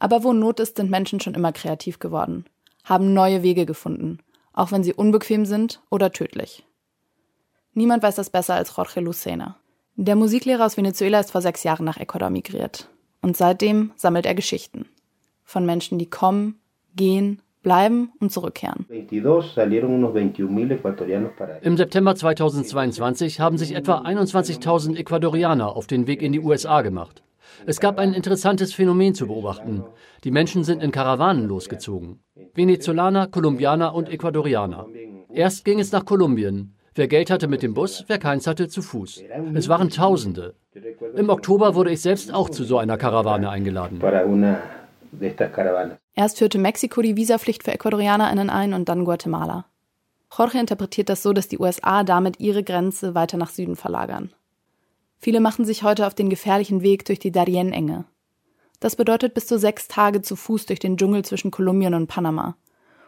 Aber 0.00 0.24
wo 0.24 0.32
Not 0.32 0.58
ist, 0.58 0.76
sind 0.76 0.90
Menschen 0.90 1.20
schon 1.20 1.34
immer 1.34 1.52
kreativ 1.52 2.00
geworden, 2.00 2.46
haben 2.82 3.14
neue 3.14 3.44
Wege 3.44 3.66
gefunden, 3.66 4.18
auch 4.52 4.72
wenn 4.72 4.82
sie 4.82 4.94
unbequem 4.94 5.44
sind 5.44 5.80
oder 5.90 6.10
tödlich. 6.10 6.66
Niemand 7.74 8.02
weiß 8.02 8.16
das 8.16 8.30
besser 8.30 8.54
als 8.54 8.76
Jorge 8.76 9.00
Lucena. 9.00 9.56
Der 9.94 10.16
Musiklehrer 10.16 10.66
aus 10.66 10.76
Venezuela 10.76 11.20
ist 11.20 11.30
vor 11.30 11.42
sechs 11.42 11.62
Jahren 11.62 11.84
nach 11.84 11.98
Ecuador 11.98 12.30
migriert. 12.30 12.88
Und 13.22 13.36
seitdem 13.36 13.92
sammelt 13.96 14.26
er 14.26 14.34
Geschichten. 14.34 14.86
Von 15.44 15.66
Menschen, 15.66 15.98
die 15.98 16.08
kommen, 16.08 16.58
gehen, 16.96 17.42
bleiben 17.62 18.10
und 18.18 18.32
zurückkehren. 18.32 18.86
Im 21.62 21.76
September 21.76 22.14
2022 22.14 23.40
haben 23.40 23.58
sich 23.58 23.74
etwa 23.74 23.98
21.000 23.98 24.96
Ecuadorianer 24.96 25.76
auf 25.76 25.86
den 25.86 26.06
Weg 26.06 26.22
in 26.22 26.32
die 26.32 26.40
USA 26.40 26.80
gemacht. 26.80 27.22
Es 27.66 27.80
gab 27.80 27.98
ein 27.98 28.14
interessantes 28.14 28.72
Phänomen 28.72 29.14
zu 29.14 29.26
beobachten. 29.26 29.84
Die 30.24 30.30
Menschen 30.30 30.64
sind 30.64 30.82
in 30.82 30.92
Karawanen 30.92 31.46
losgezogen. 31.46 32.20
Venezolaner, 32.54 33.26
Kolumbianer 33.28 33.94
und 33.94 34.08
Ecuadorianer. 34.08 34.86
Erst 35.32 35.64
ging 35.64 35.80
es 35.80 35.92
nach 35.92 36.04
Kolumbien. 36.04 36.74
Wer 36.94 37.08
Geld 37.08 37.30
hatte 37.30 37.46
mit 37.46 37.62
dem 37.62 37.74
Bus, 37.74 38.04
wer 38.08 38.18
keins 38.18 38.46
hatte 38.46 38.68
zu 38.68 38.82
Fuß. 38.82 39.22
Es 39.54 39.68
waren 39.68 39.90
Tausende. 39.90 40.54
Im 41.14 41.30
Oktober 41.30 41.74
wurde 41.74 41.92
ich 41.92 42.00
selbst 42.00 42.34
auch 42.34 42.50
zu 42.50 42.64
so 42.64 42.78
einer 42.78 42.98
Karawane 42.98 43.48
eingeladen. 43.48 44.00
Erst 46.14 46.38
führte 46.38 46.58
Mexiko 46.58 47.02
die 47.02 47.16
Visapflicht 47.16 47.62
für 47.62 47.72
EcuadorianerInnen 47.72 48.50
ein 48.50 48.74
und 48.74 48.88
dann 48.88 49.04
Guatemala. 49.04 49.66
Jorge 50.36 50.58
interpretiert 50.58 51.08
das 51.08 51.22
so, 51.22 51.32
dass 51.32 51.48
die 51.48 51.58
USA 51.58 52.04
damit 52.04 52.38
ihre 52.38 52.62
Grenze 52.62 53.14
weiter 53.14 53.36
nach 53.36 53.50
Süden 53.50 53.76
verlagern. 53.76 54.32
Viele 55.22 55.40
machen 55.40 55.66
sich 55.66 55.82
heute 55.82 56.06
auf 56.06 56.14
den 56.14 56.30
gefährlichen 56.30 56.80
Weg 56.82 57.04
durch 57.04 57.18
die 57.18 57.30
Darien-Enge. 57.30 58.06
Das 58.80 58.96
bedeutet 58.96 59.34
bis 59.34 59.46
zu 59.46 59.58
sechs 59.58 59.86
Tage 59.86 60.22
zu 60.22 60.34
Fuß 60.34 60.64
durch 60.64 60.78
den 60.78 60.96
Dschungel 60.96 61.24
zwischen 61.26 61.50
Kolumbien 61.50 61.92
und 61.92 62.06
Panama. 62.06 62.56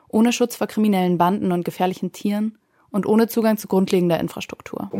Ohne 0.09 0.35
Schutz 0.35 0.55
vor 0.57 0.67
kriminellen 0.67 1.17
Banden 1.17 1.53
und 1.53 1.65
gefährlichen 1.65 2.13
Tieren 2.13 2.59
und 2.91 3.07
ohne 3.07 3.29
Zugang 3.29 3.57
zu 3.57 3.67
grundlegender 3.67 4.21
Infrastruktur. 4.21 4.91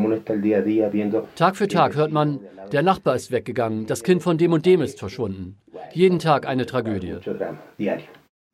Tag 1.37 1.57
für 1.57 1.69
Tag 1.69 1.95
hört 1.97 2.13
man, 2.13 2.41
der 2.73 2.83
Nachbar 2.83 3.15
ist 3.15 3.31
weggegangen, 3.31 3.85
das 3.85 4.03
Kind 4.05 4.23
von 4.23 4.39
dem 4.39 4.55
und 4.55 4.65
dem 4.65 4.81
ist 4.81 4.99
verschwunden. 4.99 5.59
Jeden 5.93 6.19
Tag 6.19 6.47
eine 6.47 6.65
Tragödie. 6.65 7.19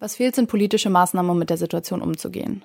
Was 0.00 0.16
fehlt, 0.16 0.34
sind 0.34 0.50
politische 0.50 0.90
Maßnahmen, 0.90 1.30
um 1.30 1.38
mit 1.38 1.50
der 1.50 1.56
Situation 1.58 2.02
umzugehen. 2.02 2.64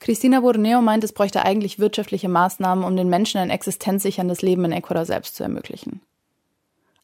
Cristina 0.00 0.40
Borneo 0.40 0.80
meint, 0.80 1.02
es 1.04 1.12
bräuchte 1.12 1.44
eigentlich 1.44 1.78
wirtschaftliche 1.78 2.28
Maßnahmen, 2.28 2.84
um 2.84 2.96
den 2.96 3.08
Menschen 3.08 3.38
ein 3.38 3.50
existenzsicherndes 3.50 4.42
Leben 4.42 4.64
in 4.64 4.72
Ecuador 4.72 5.04
selbst 5.04 5.34
zu 5.34 5.42
ermöglichen. 5.42 6.00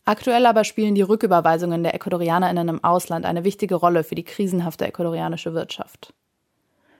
Aktuell 0.04 0.44
aber 0.46 0.64
spielen 0.64 0.94
die 0.94 1.02
Rücküberweisungen 1.02 1.82
der 1.82 1.94
EcuadorianerInnen 1.94 2.68
im 2.68 2.84
Ausland 2.84 3.24
eine 3.24 3.44
wichtige 3.44 3.74
Rolle 3.74 4.04
für 4.04 4.14
die 4.14 4.22
krisenhafte 4.22 4.86
ecuadorianische 4.86 5.54
Wirtschaft. 5.54 6.12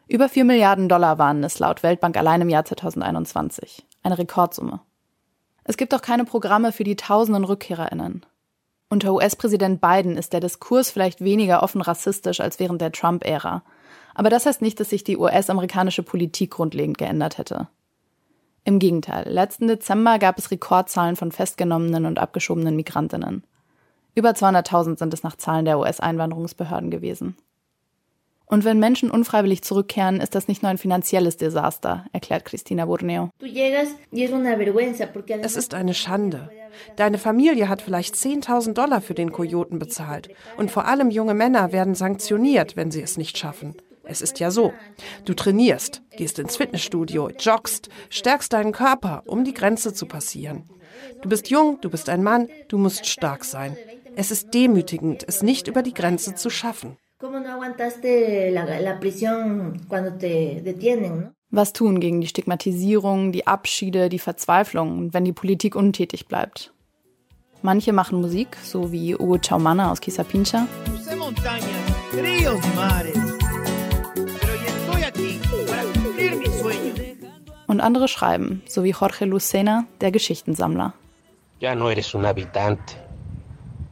Über 0.09 0.29
4 0.29 0.45
Milliarden 0.45 0.89
Dollar 0.89 1.19
waren 1.19 1.45
es 1.45 1.59
laut 1.59 1.83
Weltbank 1.83 2.17
allein 2.17 2.41
im 2.41 2.49
Jahr 2.49 2.65
2021. 2.65 3.85
Eine 4.03 4.19
Rekordsumme. 4.19 4.81
Es 5.65 5.77
gibt 5.77 5.95
auch 5.95 6.03
keine 6.03 6.25
Programme 6.25 6.73
für 6.73 6.85
die 6.85 6.97
tausenden 6.97 7.45
RückkehrerInnen. 7.45 8.25
Unter 8.91 9.15
US-Präsident 9.15 9.81
Biden 9.81 10.17
ist 10.17 10.33
der 10.33 10.41
Diskurs 10.41 10.91
vielleicht 10.91 11.23
weniger 11.23 11.63
offen 11.63 11.81
rassistisch 11.81 12.41
als 12.41 12.59
während 12.59 12.81
der 12.81 12.93
Trump-Ära. 12.93 13.63
Aber 14.15 14.31
das 14.31 14.47
heißt 14.47 14.63
nicht, 14.63 14.81
dass 14.81 14.91
sich 14.91 15.05
die 15.05 15.17
US-amerikanische 15.17 16.03
Politik 16.03 16.53
grundlegend 16.53 16.99
geändert 16.99 17.39
hätte. 17.39 17.69
Im 18.65 18.79
Gegenteil, 18.79 19.29
letzten 19.29 19.69
Dezember 19.69 20.19
gab 20.19 20.39
es 20.39 20.51
Rekordzahlen 20.51 21.17
von 21.17 21.33
festgenommenen 21.33 22.07
und 22.07 22.19
abgeschobenen 22.19 22.77
Migrantinnen. 22.77 23.45
Über 24.15 24.31
200.000 24.31 24.99
sind 24.99 25.13
es 25.13 25.23
nach 25.23 25.37
Zahlen 25.37 25.65
der 25.65 25.79
US-Einwanderungsbehörden 25.79 26.91
gewesen. 26.91 27.37
Und 28.47 28.65
wenn 28.65 28.79
Menschen 28.79 29.11
unfreiwillig 29.11 29.63
zurückkehren, 29.63 30.21
ist 30.21 30.35
das 30.35 30.49
nicht 30.49 30.63
nur 30.63 30.71
ein 30.71 30.79
finanzielles 30.79 31.37
Desaster, 31.37 32.05
erklärt 32.13 32.45
Cristina 32.45 32.85
Burneo. 32.85 33.31
Es 35.41 35.57
ist 35.57 35.75
eine 35.75 35.95
Schande. 35.95 36.51
Deine 36.97 37.19
Familie 37.19 37.69
hat 37.69 37.83
vielleicht 37.83 38.15
10.000 38.15 38.75
Dollar 38.75 39.01
für 39.01 39.15
den 39.15 39.33
Kojoten 39.33 39.79
bezahlt. 39.79 40.29
Und 40.57 40.71
vor 40.71 40.87
allem 40.87 41.11
junge 41.11 41.35
Männer 41.35 41.73
werden 41.73 41.95
sanktioniert, 41.95 42.77
wenn 42.77 42.91
sie 42.91 43.03
es 43.03 43.17
nicht 43.17 43.39
schaffen. 43.39 43.75
Es 44.07 44.21
ist 44.23 44.41
ja 44.41 44.51
so. 44.51 44.73
Du 45.25 45.35
trainierst, 45.35 46.03
gehst 46.17 46.39
ins 46.39 46.57
Fitnessstudio, 46.57 47.31
joggst, 47.39 47.89
stärkst 48.11 48.53
deinen 48.53 48.73
Körper, 48.73 49.23
um 49.27 49.45
die 49.45 49.55
Grenze 49.55 49.95
zu 49.95 50.07
passieren. 50.07 50.65
Du 51.23 51.29
bist 51.29 51.49
jung, 51.51 51.79
du 51.81 51.91
bist 51.91 52.09
ein 52.09 52.23
Mann, 52.23 52.49
du 52.69 52.79
musst 52.79 53.07
stark 53.07 53.45
sein. 53.45 53.77
Es 54.17 54.31
ist 54.31 54.55
demütigend, 54.55 55.25
es 55.27 55.43
nicht 55.43 55.67
über 55.69 55.83
die 55.83 55.95
Grenze 55.95 56.35
zu 56.35 56.51
schaffen. 56.51 56.97
Was 61.51 61.73
tun 61.73 62.01
gegen 62.01 62.21
die 62.21 62.27
Stigmatisierung, 62.27 63.33
die 63.33 63.47
Abschiede, 63.47 64.09
die 64.09 64.19
Verzweiflung, 64.19 65.15
wenn 65.15 65.25
die 65.25 65.33
Politik 65.33 65.75
untätig 65.77 66.27
bleibt? 66.27 66.73
Manche 67.63 67.93
machen 67.93 68.21
Musik, 68.21 68.59
so 68.63 68.93
wie 68.93 69.17
Uwe 69.17 69.41
Chaumana 69.41 69.91
aus 69.91 70.01
Quisapincha. 70.01 70.67
Und 77.75 77.81
andere 77.81 78.07
schreiben, 78.07 78.63
so 78.69 78.85
wie 78.85 78.93
Jorge 78.93 79.25
Lucena, 79.25 79.85
der 80.01 80.13
Geschichtensammler. 80.13 80.95
Ya 81.59 81.75
no 81.75 81.91
eres 81.91 82.15
un 82.15 82.25
habitante. 82.25 82.95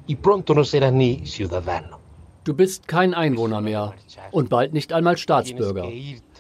Y 0.07 0.15
pronto 0.15 0.55
no 0.55 0.63
serás 0.63 0.93
ni 0.93 1.25
ciudadano. 1.25 1.99
Du 2.45 2.55
bist 2.55 2.87
kein 2.87 3.13
Einwohner 3.13 3.61
mehr 3.61 3.93
und 4.31 4.51
bald 4.51 4.73
nicht 4.73 4.93
einmal 4.93 5.17
Staatsbürger. 5.17 5.89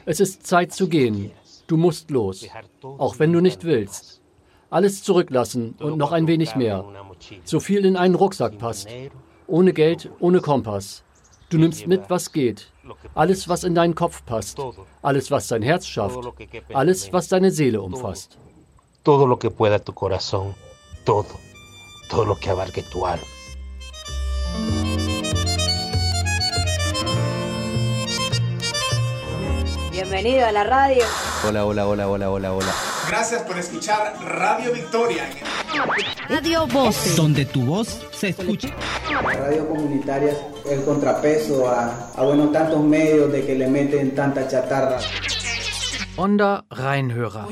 Es 0.07 0.21
ist 0.21 0.47
Zeit 0.47 0.73
zu 0.73 0.89
gehen. 0.89 1.33
Du 1.67 1.77
musst 1.77 2.13
los, 2.13 2.47
auch 2.99 3.19
wenn 3.19 3.33
du 3.33 3.41
nicht 3.41 3.65
willst. 3.65 4.21
Alles 4.71 5.03
zurücklassen 5.03 5.75
und 5.81 5.99
noch 5.99 6.13
ein 6.13 6.29
wenig 6.29 6.55
mehr. 6.55 6.85
So 7.43 7.59
viel 7.59 7.85
in 7.85 7.97
einen 7.97 8.15
Rucksack 8.15 8.57
passt. 8.59 8.89
Ohne 9.49 9.73
Geld, 9.73 10.13
ohne 10.21 10.41
Kompass. 10.41 11.03
Du 11.51 11.59
nimmst 11.59 11.89
mit, 11.89 12.09
was 12.09 12.31
geht. 12.31 12.72
Alles, 13.15 13.49
was 13.49 13.65
in 13.65 13.75
deinen 13.75 13.95
Kopf 13.95 14.25
passt. 14.25 14.59
Alles, 15.03 15.31
was 15.31 15.49
dein 15.49 15.63
Herz 15.63 15.87
schafft. 15.87 16.19
Alles, 16.73 17.13
was 17.13 17.29
deine 17.29 17.51
Seele 17.51 17.81
umfasst. 17.81 18.39
Todo 19.03 19.27
lo 19.27 19.39
que 19.39 19.51
pueda 19.51 19.79
tu 19.79 19.93
corazón. 19.93 20.55
Todo. 21.05 21.29
Todo 22.09 22.25
lo 22.25 22.37
que 22.37 22.51
abarque 22.51 22.83
tu 22.83 23.07
alma. 23.07 23.27
Bienvenido 29.91 30.47
a 30.47 30.53
la 30.53 30.65
radio. 30.65 31.05
Hola, 31.47 31.65
hola, 31.65 31.87
hola, 31.87 32.09
hola, 32.09 32.31
hola, 32.31 32.53
hola. 32.53 32.92
Gracias 33.13 33.43
por 33.43 33.59
escuchar 33.59 34.15
Radio 34.25 34.73
Victoria. 34.73 35.29
Radio 36.31 36.67
Voces. 36.67 37.15
Donde 37.15 37.45
tu 37.45 37.61
voz 37.61 38.01
se 38.11 38.31
escucha. 38.31 38.75
Radio 39.39 39.69
comunitaria 39.69 40.33
es 40.33 40.73
el 40.73 40.83
contrapeso 40.83 41.69
a, 41.69 42.11
a 42.17 42.23
bueno, 42.23 42.49
tantos 42.49 42.83
medios 42.83 43.31
de 43.31 43.45
que 43.45 43.55
le 43.55 43.69
meten 43.69 44.15
tanta 44.15 44.49
chatarra. 44.49 44.99
Onda 46.17 46.65
Rheinhörer. 46.71 47.45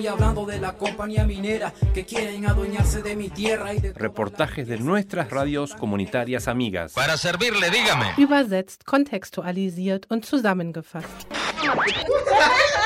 Reportajes 3.97 4.67
de 4.67 4.79
nuestras 4.79 5.29
radios 5.29 5.75
comunitarias 5.75 6.49
amigas. 6.49 6.95
Para 6.95 7.19
servirle, 7.19 7.69
dígame. 7.69 8.15
Übersetzt, 8.17 8.85
kontextualisiert 8.85 10.07
und 10.09 10.25
zusammengefasst. 10.25 11.27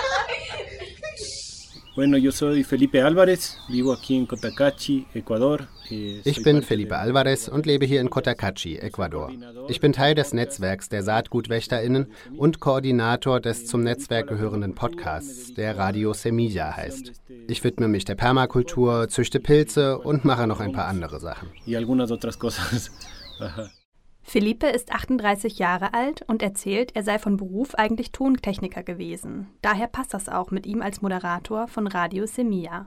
Bueno, 1.95 2.19
yo 2.19 2.33
soy 2.33 2.65
Felipe 2.65 3.03
Álvarez, 3.03 3.57
vivo 3.69 3.93
aquí 3.93 4.17
en 4.17 4.27
Cotacachi, 4.27 5.07
Ecuador. 5.15 5.69
Eh, 5.91 6.23
ich 6.25 6.43
bin 6.43 6.63
Felipe 6.63 6.97
Alvarez 6.97 7.47
und 7.47 7.67
lebe 7.67 7.87
hier 7.87 8.01
in 8.01 8.11
Cotacachi, 8.11 8.79
Ecuador. 8.79 9.31
Ich 9.69 9.79
bin 9.79 9.93
Teil 9.93 10.17
des 10.17 10.33
Netzwerks 10.33 10.89
der 10.89 11.05
SaatgutwächterInnen 11.05 12.11
und 12.37 12.59
Koordinator 12.59 13.39
des 13.39 13.67
zum 13.67 13.85
Netzwerk 13.85 14.27
gehörenden 14.27 14.75
Podcasts, 14.75 15.55
der 15.55 15.79
Radio 15.79 16.15
Semilla 16.15 16.77
heißt. 16.77 17.13
Ich 17.47 17.63
widme 17.63 17.87
mich 17.87 18.05
der 18.05 18.17
Permakultur, 18.17 19.09
züchte 19.09 19.39
Pilze 19.39 19.99
und 19.99 20.25
mache 20.25 20.49
noch 20.49 20.59
ein 20.59 20.73
paar 20.73 20.89
andere 20.89 21.21
Sachen. 21.21 21.49
Felipe 24.27 24.67
ist 24.67 24.91
38 24.91 25.59
Jahre 25.59 25.93
alt 25.93 26.23
und 26.27 26.43
erzählt, 26.43 26.97
er 26.97 27.05
sei 27.05 27.19
von 27.19 27.37
Beruf 27.37 27.75
eigentlich 27.75 28.11
Tontechniker 28.11 28.83
gewesen. 28.83 29.49
Daher 29.63 29.87
passt 29.87 30.15
das 30.15 30.29
auch 30.29 30.51
mit 30.51 30.67
ihm 30.67 30.83
als 30.83 31.03
Moderator 31.03 31.69
von 31.69 31.87
Radio 31.87 32.27
Semilla. 32.27 32.87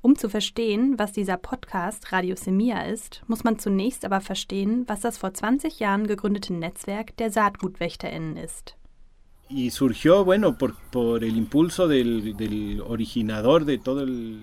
Um 0.00 0.16
zu 0.16 0.28
verstehen, 0.28 0.98
was 0.98 1.12
dieser 1.12 1.36
Podcast 1.36 2.12
Radio 2.12 2.34
Semilla 2.34 2.86
ist, 2.86 3.22
muss 3.26 3.44
man 3.44 3.58
zunächst 3.58 4.04
aber 4.04 4.20
verstehen, 4.20 4.84
was 4.86 5.00
das 5.00 5.18
vor 5.18 5.32
20 5.32 5.78
Jahren 5.80 6.06
gegründete 6.06 6.54
Netzwerk 6.54 7.16
der 7.18 7.30
SaatgutwächterInnen 7.30 8.36
ist. 8.36 8.76
Y 9.50 9.70
surgió, 9.70 10.24
bueno, 10.24 10.56
por, 10.56 10.74
por 10.90 11.22
el 11.22 11.36
impulso 11.36 11.86
del, 11.86 12.34
del 12.36 12.80
originador 12.80 13.66
de 13.66 13.78
todo 13.78 14.00
el, 14.00 14.40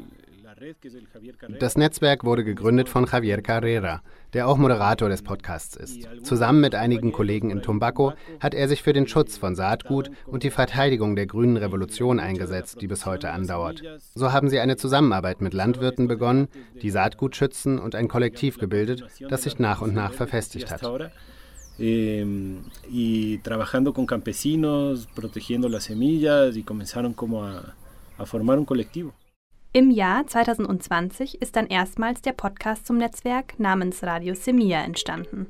das 1.60 1.78
Netzwerk 1.78 2.24
wurde 2.24 2.44
gegründet 2.44 2.90
von 2.90 3.06
Javier 3.06 3.42
Carrera, 3.42 4.02
der 4.34 4.48
auch 4.48 4.58
Moderator 4.58 5.10
des 5.10 5.24
Podcasts 5.24 5.76
ist. 5.76 6.08
Zusammen 6.24 6.62
mit 6.62 6.76
einigen 6.76 7.12
Kollegen 7.12 7.50
in 7.50 7.62
Tumbaco 7.62 8.14
hat 8.40 8.54
er 8.54 8.68
sich 8.68 8.84
für 8.84 8.94
den 8.94 9.08
Schutz 9.08 9.38
von 9.38 9.56
Saatgut 9.56 10.12
und 10.26 10.44
die 10.44 10.52
Verteidigung 10.52 11.16
der 11.16 11.26
grünen 11.26 11.58
Revolution 11.58 12.20
eingesetzt, 12.20 12.82
die 12.82 12.88
bis 12.88 13.06
heute 13.06 13.32
andauert. 13.32 13.82
So 14.14 14.32
haben 14.32 14.50
sie 14.50 14.60
eine 14.60 14.78
Zusammenarbeit 14.78 15.42
mit 15.42 15.54
Landwirten 15.54 16.08
begonnen, 16.08 16.48
die 16.82 16.92
Saatgut 16.92 17.36
schützen 17.36 17.80
und 17.80 17.96
ein 17.96 18.08
Kollektiv 18.08 18.58
gebildet, 18.58 19.06
das 19.30 19.44
sich 19.44 19.58
nach 19.58 19.82
und 19.82 19.94
nach 19.94 20.14
verfestigt 20.14 20.72
hat. 20.72 21.12
Eh, 21.80 22.24
y 22.92 23.40
trabajando 23.42 23.94
con 23.94 24.06
campesinos, 24.06 25.08
protegiendo 25.16 25.68
las 25.68 25.86
semillas 25.86 26.56
y 26.56 26.64
comenzaron 26.64 27.14
como 27.14 27.44
a, 27.44 27.74
a 28.20 28.26
formar 28.26 28.60
un 28.60 28.66
colectivo. 28.66 29.14
Im 29.74 29.90
Jahr 29.90 30.28
2020 30.28 31.42
ist 31.42 31.56
dann 31.56 31.68
erstmals 31.68 32.22
der 32.22 32.34
Podcast 32.34 32.86
zum 32.86 32.98
Netzwerk 32.98 33.58
namens 33.58 34.04
Radio 34.04 34.34
Semilla 34.36 34.84
entstanden. 34.84 35.48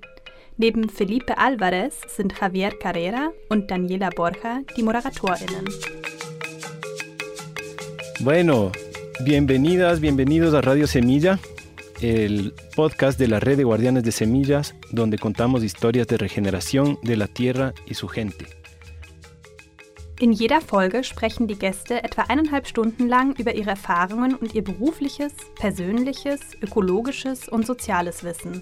Neben 0.58 0.90
Felipe 0.90 1.40
Alvarez 1.40 2.02
sind 2.16 2.36
Javier 2.40 2.70
Carrera 2.70 3.32
und 3.50 3.72
Daniela 3.72 4.12
Borja 4.12 4.60
die 4.78 4.84
ModeratorInnen. 4.84 5.66
Bueno, 8.20 8.72
bienvenidas, 9.26 10.00
bienvenidos 10.00 10.54
a 10.54 10.62
Radio 10.62 10.86
Semilla, 10.86 11.40
el 12.00 12.54
podcast 12.76 13.18
de 13.18 13.28
la 13.28 13.40
red 13.40 13.58
de 13.58 13.64
guardianes 13.64 14.04
de 14.04 14.12
semillas, 14.12 14.76
donde 14.92 15.18
contamos 15.18 15.64
historias 15.64 16.06
de 16.06 16.18
regeneración 16.18 17.00
de 17.02 17.18
la 17.18 17.26
tierra 17.26 17.74
y 17.88 17.96
su 17.96 18.08
gente. 18.08 18.61
In 20.22 20.32
jeder 20.32 20.62
Folge 20.62 21.04
sprechen 21.04 21.48
die 21.48 21.58
Gäste 21.58 22.04
etwa 22.04 22.22
eineinhalb 22.28 22.68
Stunden 22.68 23.08
lang 23.08 23.36
über 23.40 23.56
ihre 23.56 23.72
Erfahrungen 23.72 24.36
und 24.36 24.54
ihr 24.54 24.64
berufliches, 24.64 25.34
persönliches, 25.56 26.42
ökologisches 26.62 27.50
und 27.50 27.66
soziales 27.66 28.24
Wissen. 28.24 28.62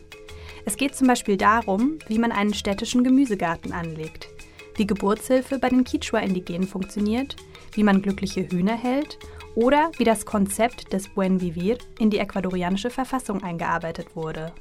Es 0.64 0.78
geht 0.78 0.96
zum 0.96 1.08
Beispiel 1.08 1.36
darum, 1.36 2.00
wie 2.08 2.18
man 2.18 2.32
einen 2.32 2.54
städtischen 2.54 3.04
Gemüsegarten 3.04 3.74
anlegt, 3.74 4.30
wie 4.78 4.88
Geburtshilfe 4.88 5.60
bei 5.60 5.68
den 5.68 5.84
Kichwa-Indigenen 5.84 6.66
funktioniert, 6.66 7.36
wie 7.74 7.84
man 7.84 8.02
glückliche 8.02 8.50
Hühner 8.50 8.78
hält 8.78 9.20
oder 9.54 9.92
wie 9.98 10.06
das 10.06 10.26
Konzept 10.26 10.94
des 10.94 11.10
Buen 11.10 11.42
Vivir 11.42 11.78
in 12.00 12.10
die 12.10 12.20
ecuadorianische 12.20 12.90
Verfassung 12.90 13.44
eingearbeitet 13.44 14.16
wurde. 14.16 14.54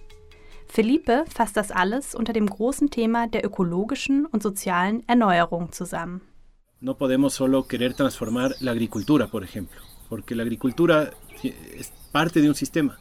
Felipe 0.66 1.26
fasst 1.32 1.56
das 1.56 1.70
alles 1.70 2.16
unter 2.16 2.32
dem 2.32 2.46
großen 2.46 2.90
Thema 2.90 3.28
der 3.28 3.46
ökologischen 3.46 4.26
und 4.26 4.42
sozialen 4.42 5.08
Erneuerung 5.08 5.70
zusammen. 5.70 6.27
No 6.80 6.96
podemos 6.96 7.34
solo 7.34 7.66
querer 7.66 7.94
transformar 7.94 8.54
la 8.60 8.70
agricultura, 8.70 9.26
por 9.26 9.42
ejemplo, 9.42 9.80
porque 10.08 10.34
la 10.34 10.44
agricultura 10.44 11.10
es 11.42 11.92
parte 12.12 12.40
de 12.40 12.48
un 12.48 12.54
sistema. 12.54 12.98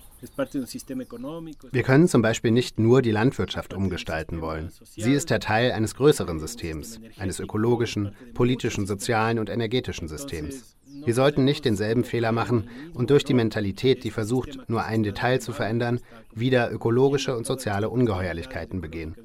Wir 1.71 1.83
können 1.83 2.07
zum 2.07 2.23
Beispiel 2.23 2.49
nicht 2.49 2.79
nur 2.79 3.03
die 3.03 3.11
Landwirtschaft 3.11 3.75
umgestalten 3.75 4.41
wollen. 4.41 4.71
Sie 4.83 5.13
ist 5.13 5.29
der 5.29 5.39
Teil 5.39 5.71
eines 5.71 5.93
größeren 5.93 6.39
Systems, 6.39 6.99
eines 7.19 7.39
ökologischen, 7.39 8.15
politischen, 8.33 8.87
sozialen 8.87 9.37
und 9.37 9.47
energetischen 9.49 10.07
Systems. 10.07 10.76
Wir 10.89 11.13
sollten 11.13 11.43
nicht 11.43 11.65
denselben 11.65 12.03
Fehler 12.03 12.31
machen 12.31 12.69
und 12.93 13.09
durch 13.09 13.23
die 13.23 13.33
Mentalität, 13.33 14.03
die 14.03 14.11
versucht, 14.11 14.57
nur 14.69 14.83
ein 14.83 15.03
Detail 15.03 15.39
zu 15.39 15.51
verändern, 15.53 15.99
wieder 16.33 16.71
ökologische 16.71 17.35
und 17.35 17.45
soziale 17.45 17.89
Ungeheuerlichkeiten 17.89 18.81
begehen. 18.81 19.15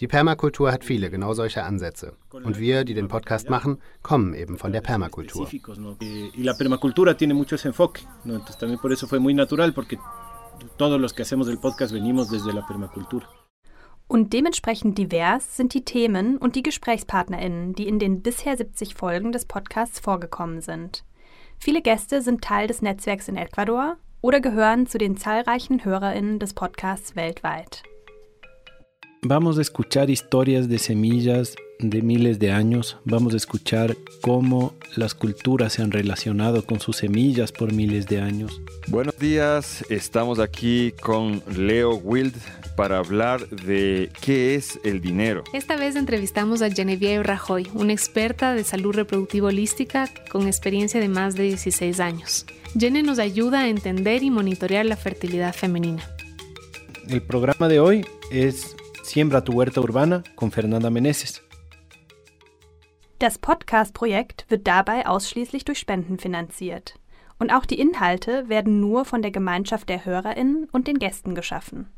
Die 0.00 0.08
Permakultur 0.08 0.72
hat 0.72 0.84
viele 0.84 1.10
genau 1.10 1.34
solche 1.34 1.62
Ansätze. 1.64 2.14
Und 2.30 2.58
wir, 2.58 2.84
die 2.84 2.94
den 2.94 3.08
Podcast 3.08 3.50
machen, 3.50 3.78
kommen 4.02 4.34
eben 4.34 4.58
von 4.58 4.72
der 4.72 4.80
Permakultur. 4.80 5.48
Todos 10.76 11.00
los 11.00 11.12
que 11.12 11.22
hacemos 11.22 11.48
el 11.48 11.58
podcast 11.58 11.92
venimos 11.92 12.30
desde 12.30 12.52
la 12.52 12.64
permacultura. 12.64 13.28
Und 14.08 14.32
dementsprechend 14.32 14.98
divers 14.98 15.56
sind 15.56 15.74
die 15.74 15.84
Themen 15.84 16.36
und 16.36 16.54
die 16.56 16.62
GesprächspartnerInnen, 16.62 17.74
die 17.74 17.88
in 17.88 17.98
den 17.98 18.22
bisher 18.22 18.56
70 18.56 18.94
Folgen 18.94 19.32
des 19.32 19.46
Podcasts 19.46 20.00
vorgekommen 20.00 20.60
sind. 20.60 21.04
Viele 21.58 21.80
Gäste 21.80 22.22
sind 22.22 22.42
Teil 22.42 22.66
des 22.66 22.82
Netzwerks 22.82 23.28
in 23.28 23.36
Ecuador 23.36 23.96
oder 24.20 24.40
gehören 24.40 24.86
zu 24.86 24.98
den 24.98 25.16
zahlreichen 25.16 25.84
HörerInnen 25.84 26.38
des 26.38 26.54
Podcasts 26.54 27.16
weltweit. 27.16 27.82
Vamos 29.24 29.56
a 29.58 29.60
escuchar 29.60 30.10
historias 30.10 30.68
de 30.68 30.78
semillas 30.78 31.54
de 31.78 32.02
miles 32.02 32.38
de 32.38 32.50
años. 32.50 32.96
Vamos 33.04 33.34
a 33.34 33.36
escuchar 33.36 33.96
cómo 34.20 34.74
las 34.96 35.14
culturas 35.14 35.74
se 35.74 35.82
han 35.82 35.92
relacionado 35.92 36.64
con 36.64 36.80
sus 36.80 36.96
semillas 36.96 37.52
por 37.52 37.72
miles 37.72 38.06
de 38.06 38.20
años. 38.20 38.60
Buenos 38.88 39.16
días, 39.18 39.84
estamos 39.88 40.38
aquí 40.38 40.92
con 41.00 41.42
Leo 41.56 41.94
Wild 41.94 42.34
para 42.76 42.98
hablar 42.98 43.48
de 43.48 44.10
qué 44.20 44.54
es 44.54 44.80
el 44.84 45.00
dinero. 45.00 45.44
Esta 45.52 45.76
vez 45.76 45.96
entrevistamos 45.96 46.62
a 46.62 46.70
Genevieve 46.70 47.22
Rajoy, 47.22 47.68
una 47.74 47.92
experta 47.92 48.54
de 48.54 48.64
salud 48.64 48.94
reproductiva 48.94 49.48
holística 49.48 50.08
con 50.30 50.46
experiencia 50.46 51.00
de 51.00 51.08
más 51.08 51.34
de 51.34 51.44
16 51.44 52.00
años. 52.00 52.46
Jenny 52.78 53.02
nos 53.02 53.18
ayuda 53.18 53.60
a 53.60 53.68
entender 53.68 54.22
y 54.22 54.30
monitorear 54.30 54.86
la 54.86 54.96
fertilidad 54.96 55.54
femenina. 55.54 56.02
El 57.08 57.22
programa 57.22 57.68
de 57.68 57.80
hoy 57.80 58.06
es 58.30 58.76
Siembra 59.02 59.42
tu 59.42 59.52
huerta 59.52 59.80
urbana 59.80 60.22
con 60.36 60.50
Fernanda 60.52 60.88
Meneses. 60.88 61.42
Das 63.18 63.38
Podcast-Projekt 63.38 64.46
wird 64.48 64.66
dabei 64.66 65.06
ausschließlich 65.06 65.64
durch 65.64 65.78
Spenden 65.78 66.18
finanziert. 66.18 66.94
Und 67.38 67.52
auch 67.52 67.66
die 67.66 67.78
Inhalte 67.78 68.48
werden 68.48 68.80
nur 68.80 69.04
von 69.04 69.22
der 69.22 69.30
Gemeinschaft 69.30 69.88
der 69.88 70.04
HörerInnen 70.04 70.68
und 70.72 70.86
den 70.86 70.98
Gästen 70.98 71.34
geschaffen. 71.34 71.88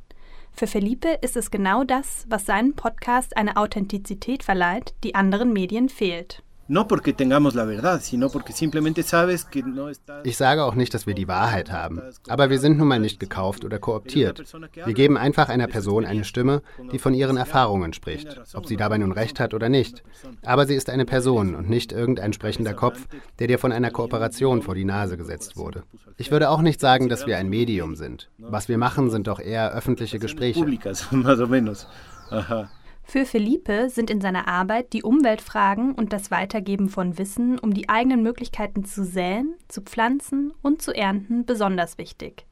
Für 0.57 0.69
Felipe 0.69 1.19
ist 1.21 1.37
es 1.37 1.51
genau 1.51 1.83
das, 1.83 2.27
was 2.29 2.47
seinem 2.47 2.75
Podcast 2.75 3.37
eine 3.37 3.57
Authentizität 3.57 4.45
verleiht, 4.45 4.95
die 5.03 5.17
anderen 5.17 5.53
Medien 5.53 5.89
fehlt. 5.89 6.45
No 6.67 6.89
porque 6.89 7.13
tengamos 7.13 7.55
la 7.55 7.67
verdad, 7.67 8.01
sino 8.01 8.31
porque 8.31 8.53
simplemente 8.53 9.03
sabes 9.03 9.45
que 9.45 9.63
no 9.63 9.91
estás 9.91 10.23
Ich 10.25 10.39
sage 10.39 10.65
auch 10.65 10.75
nicht, 10.75 10.95
dass 10.95 11.07
wir 11.07 11.15
die 11.15 11.29
Wahrheit 11.29 11.71
haben, 11.71 12.01
aber 12.29 12.49
wir 12.49 12.59
sind 12.59 12.79
nun 12.79 12.89
mal 12.89 12.99
nicht 12.99 13.21
gekauft 13.21 13.65
oder 13.65 13.79
kooptiert. 13.79 14.43
Wir 14.73 14.95
geben 14.95 15.19
einfach 15.19 15.51
einer 15.51 15.67
Person 15.67 16.07
eine 16.07 16.25
Stimme, 16.25 16.63
die 16.91 16.99
von 16.99 17.13
ihren 17.13 17.37
Erfahrungen 17.37 17.93
spricht, 17.93 18.41
ob 18.55 18.67
sie 18.67 18.77
dabei 18.77 18.97
nun 18.97 19.13
recht 19.13 19.41
hat 19.41 19.53
oder 19.53 19.69
nicht. 19.69 20.03
Aber 20.43 20.67
sie 20.67 20.75
ist 20.75 20.89
eine 20.89 21.05
Person 21.05 21.55
und 21.55 21.69
nicht 21.69 21.93
irgendein 21.93 22.33
sprechender 22.33 22.73
Kopf, 22.73 23.07
der 23.39 23.49
dir 23.49 23.59
von 23.59 23.73
einer 23.73 23.91
Kooperation 23.91 24.63
vor 24.63 24.75
die 24.75 24.87
Nase 24.87 25.19
gesetzt 25.19 25.57
wurde. 25.57 25.83
Ich 26.17 26.31
würde 26.31 26.49
auch 26.49 26.63
nicht 26.63 26.81
sagen, 26.81 27.09
dass 27.09 27.27
wir 27.27 27.37
ein 27.37 27.49
Medium 27.49 27.95
sind. 27.95 28.31
Was 28.39 28.69
wir 28.69 28.79
machen, 28.79 29.11
sind 29.11 29.27
doch 29.27 29.41
eher 29.41 29.73
öffentliche 29.73 30.19
Gespräche. 30.19 30.65
Für 33.05 33.27
Felipe 33.27 33.91
sind 33.91 34.11
in 34.11 34.21
seiner 34.21 34.49
Arbeit 34.49 34.93
die 34.93 35.03
Umweltfragen 35.03 35.95
und 35.95 36.13
das 36.13 36.31
Weitergeben 36.31 36.89
von 36.89 37.17
Wissen 37.19 37.59
um 37.59 37.73
die 37.73 37.89
eigenen 37.89 38.23
Möglichkeiten 38.23 38.85
zu 38.85 39.05
säen, 39.05 39.55
zu 39.69 39.83
pflanzen 39.83 40.53
und 40.63 40.83
zu 40.83 40.93
ernten 40.93 41.45
besonders 41.45 41.99
wichtig. 41.99 42.47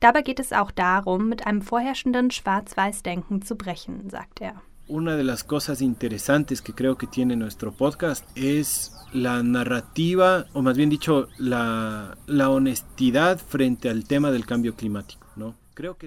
Dabei 0.00 0.22
geht 0.22 0.38
es 0.38 0.52
auch 0.52 0.70
darum, 0.70 1.28
mit 1.28 1.46
einem 1.46 1.62
vorherrschenden 1.62 2.30
Schwarz-Weiß-Denken 2.30 3.42
zu 3.42 3.56
brechen, 3.56 4.10
sagt 4.10 4.40
er. 4.40 4.60
Una 4.88 5.16
de 5.16 5.24
las 5.24 5.42
cosas 5.42 5.80
interesantes 5.80 6.62
que 6.62 6.72
creo 6.72 6.96
que 6.96 7.08
tiene 7.08 7.34
nuestro 7.34 7.72
podcast 7.72 8.24
es 8.36 8.92
la 9.12 9.42
narrativa, 9.42 10.46
o 10.52 10.62
más 10.62 10.76
bien 10.76 10.90
dicho, 10.90 11.26
la, 11.38 12.16
la 12.26 12.50
honestidad 12.50 13.40
frente 13.40 13.88
al 13.88 14.04
tema 14.04 14.30
del 14.30 14.46
cambio 14.46 14.76
climático. 14.76 15.25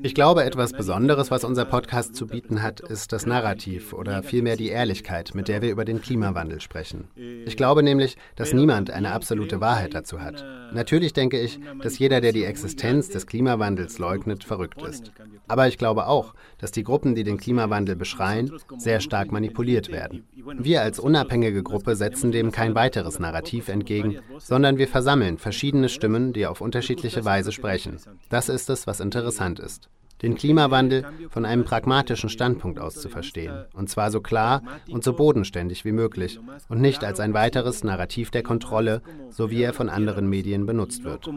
Ich 0.01 0.15
glaube, 0.15 0.43
etwas 0.43 0.73
Besonderes, 0.73 1.29
was 1.29 1.43
unser 1.43 1.65
Podcast 1.65 2.15
zu 2.15 2.25
bieten 2.25 2.63
hat, 2.63 2.79
ist 2.79 3.13
das 3.13 3.27
Narrativ 3.27 3.93
oder 3.93 4.23
vielmehr 4.23 4.57
die 4.57 4.69
Ehrlichkeit, 4.69 5.35
mit 5.35 5.47
der 5.47 5.61
wir 5.61 5.69
über 5.69 5.85
den 5.85 6.01
Klimawandel 6.01 6.59
sprechen. 6.59 7.07
Ich 7.45 7.55
glaube 7.55 7.83
nämlich, 7.83 8.17
dass 8.35 8.53
niemand 8.53 8.89
eine 8.89 9.11
absolute 9.11 9.61
Wahrheit 9.61 9.93
dazu 9.93 10.21
hat. 10.21 10.43
Natürlich 10.73 11.13
denke 11.13 11.39
ich, 11.39 11.59
dass 11.81 11.99
jeder, 11.99 12.19
der 12.21 12.31
die 12.31 12.45
Existenz 12.45 13.09
des 13.09 13.27
Klimawandels 13.27 13.99
leugnet, 13.99 14.43
verrückt 14.43 14.81
ist. 14.81 15.11
Aber 15.47 15.67
ich 15.67 15.77
glaube 15.77 16.07
auch, 16.07 16.33
dass 16.57 16.71
die 16.71 16.83
Gruppen, 16.83 17.13
die 17.15 17.23
den 17.23 17.37
Klimawandel 17.37 17.95
beschreien, 17.95 18.51
sehr 18.77 18.99
stark 18.99 19.31
manipuliert 19.31 19.91
werden. 19.91 20.25
Wir 20.57 20.81
als 20.81 20.99
unabhängige 20.99 21.63
Gruppe 21.63 21.95
setzen 21.95 22.31
dem 22.31 22.51
kein 22.51 22.75
weiteres 22.75 23.19
Narrativ 23.19 23.67
entgegen, 23.67 24.19
sondern 24.37 24.77
wir 24.77 24.87
versammeln 24.87 25.37
verschiedene 25.37 25.89
Stimmen, 25.89 26.33
die 26.33 26.47
auf 26.47 26.61
unterschiedliche 26.61 27.25
Weise 27.25 27.51
sprechen. 27.51 27.97
Das 28.29 28.49
ist 28.49 28.69
es, 28.69 28.87
was 28.87 28.99
interessant 28.99 29.58
ist. 29.59 29.89
den 30.21 30.35
Klimawandel 30.35 31.05
von 31.29 31.45
einem 31.45 31.63
pragmatischen 31.63 32.29
Standpunkt 32.29 32.79
aus 32.79 32.95
zu 32.95 33.09
verstehen, 33.09 33.65
und 33.73 33.89
zwar 33.89 34.11
so 34.11 34.21
klar 34.21 34.61
und 34.89 35.03
so 35.03 35.13
bodenständig 35.13 35.85
wie 35.85 35.91
möglich 35.91 36.39
und 36.67 36.81
nicht 36.81 37.03
als 37.03 37.19
ein 37.19 37.33
weiteres 37.33 37.83
Narrativ 37.83 38.31
der 38.31 38.43
Kontrolle, 38.43 39.01
so 39.29 39.49
wie 39.49 39.61
er 39.61 39.73
von 39.73 39.89
anderen 39.89 40.29
Medien 40.29 40.65
benutzt 40.65 41.03
wird. 41.03 41.29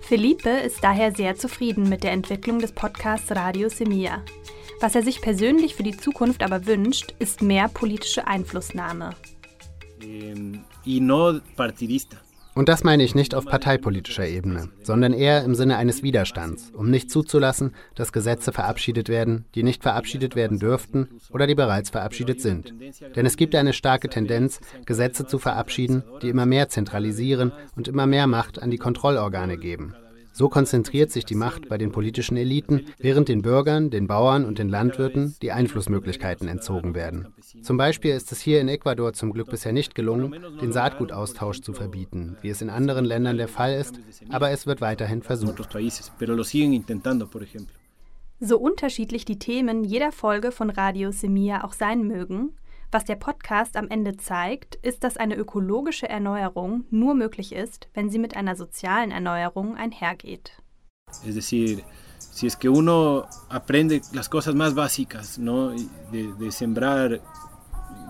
Felipe 0.00 0.50
ist 0.50 0.84
daher 0.84 1.12
sehr 1.14 1.34
zufrieden 1.36 1.88
mit 1.88 2.04
der 2.04 2.12
Entwicklung 2.12 2.58
des 2.58 2.72
Podcasts 2.72 3.30
Radio 3.32 3.70
Semilla. 3.70 4.22
Was 4.80 4.94
er 4.94 5.02
sich 5.02 5.22
persönlich 5.22 5.74
für 5.74 5.82
die 5.82 5.96
Zukunft 5.96 6.42
aber 6.42 6.66
wünscht, 6.66 7.14
ist 7.18 7.40
mehr 7.40 7.68
politische 7.68 8.26
Einflussnahme. 8.26 9.10
Und 12.54 12.68
das 12.68 12.84
meine 12.84 13.02
ich 13.02 13.16
nicht 13.16 13.34
auf 13.34 13.46
parteipolitischer 13.46 14.28
Ebene, 14.28 14.68
sondern 14.82 15.12
eher 15.12 15.42
im 15.42 15.56
Sinne 15.56 15.76
eines 15.76 16.04
Widerstands, 16.04 16.70
um 16.72 16.88
nicht 16.88 17.10
zuzulassen, 17.10 17.74
dass 17.96 18.12
Gesetze 18.12 18.52
verabschiedet 18.52 19.08
werden, 19.08 19.44
die 19.56 19.64
nicht 19.64 19.82
verabschiedet 19.82 20.36
werden 20.36 20.60
dürften 20.60 21.08
oder 21.30 21.48
die 21.48 21.56
bereits 21.56 21.90
verabschiedet 21.90 22.40
sind. 22.40 22.72
Denn 23.16 23.26
es 23.26 23.36
gibt 23.36 23.56
eine 23.56 23.72
starke 23.72 24.08
Tendenz, 24.08 24.60
Gesetze 24.86 25.26
zu 25.26 25.40
verabschieden, 25.40 26.04
die 26.22 26.28
immer 26.28 26.46
mehr 26.46 26.68
zentralisieren 26.68 27.50
und 27.74 27.88
immer 27.88 28.06
mehr 28.06 28.28
Macht 28.28 28.62
an 28.62 28.70
die 28.70 28.78
Kontrollorgane 28.78 29.58
geben. 29.58 29.96
So 30.36 30.48
konzentriert 30.48 31.12
sich 31.12 31.24
die 31.24 31.36
Macht 31.36 31.68
bei 31.68 31.78
den 31.78 31.92
politischen 31.92 32.36
Eliten, 32.36 32.86
während 32.98 33.28
den 33.28 33.40
Bürgern, 33.40 33.90
den 33.90 34.08
Bauern 34.08 34.44
und 34.44 34.58
den 34.58 34.68
Landwirten 34.68 35.36
die 35.40 35.52
Einflussmöglichkeiten 35.52 36.48
entzogen 36.48 36.96
werden. 36.96 37.32
Zum 37.62 37.76
Beispiel 37.76 38.10
ist 38.16 38.32
es 38.32 38.40
hier 38.40 38.60
in 38.60 38.66
Ecuador 38.66 39.12
zum 39.12 39.32
Glück 39.32 39.48
bisher 39.48 39.72
nicht 39.72 39.94
gelungen, 39.94 40.34
den 40.60 40.72
Saatgutaustausch 40.72 41.60
zu 41.60 41.72
verbieten, 41.72 42.36
wie 42.42 42.48
es 42.48 42.60
in 42.62 42.68
anderen 42.68 43.04
Ländern 43.04 43.36
der 43.36 43.46
Fall 43.46 43.74
ist, 43.74 44.00
aber 44.28 44.50
es 44.50 44.66
wird 44.66 44.80
weiterhin 44.80 45.22
versucht. 45.22 45.68
So 48.40 48.58
unterschiedlich 48.58 49.24
die 49.24 49.38
Themen 49.38 49.84
jeder 49.84 50.10
Folge 50.10 50.50
von 50.50 50.70
Radio 50.70 51.12
Semilla 51.12 51.62
auch 51.62 51.74
sein 51.74 52.08
mögen, 52.08 52.54
was 52.94 53.04
der 53.04 53.16
Podcast 53.16 53.76
am 53.76 53.88
Ende 53.88 54.16
zeigt, 54.16 54.76
ist, 54.76 55.02
dass 55.02 55.16
eine 55.16 55.34
ökologische 55.34 56.08
Erneuerung 56.08 56.84
nur 56.90 57.14
möglich 57.14 57.52
ist, 57.52 57.88
wenn 57.92 58.08
sie 58.08 58.20
mit 58.20 58.36
einer 58.36 58.54
sozialen 58.54 59.10
Erneuerung 59.10 59.76
einhergeht. 59.76 60.52
Es 61.26 61.34
decir, 61.34 61.82
si 62.18 62.46
es 62.46 62.56
que 62.56 62.68
uno 62.68 63.24
aprende 63.48 64.00
las 64.12 64.30
cosas 64.30 64.54
más 64.54 64.74
básicas, 64.74 65.38
¿no? 65.38 65.70
de, 66.12 66.32
de 66.38 66.50
sembrar, 66.52 67.20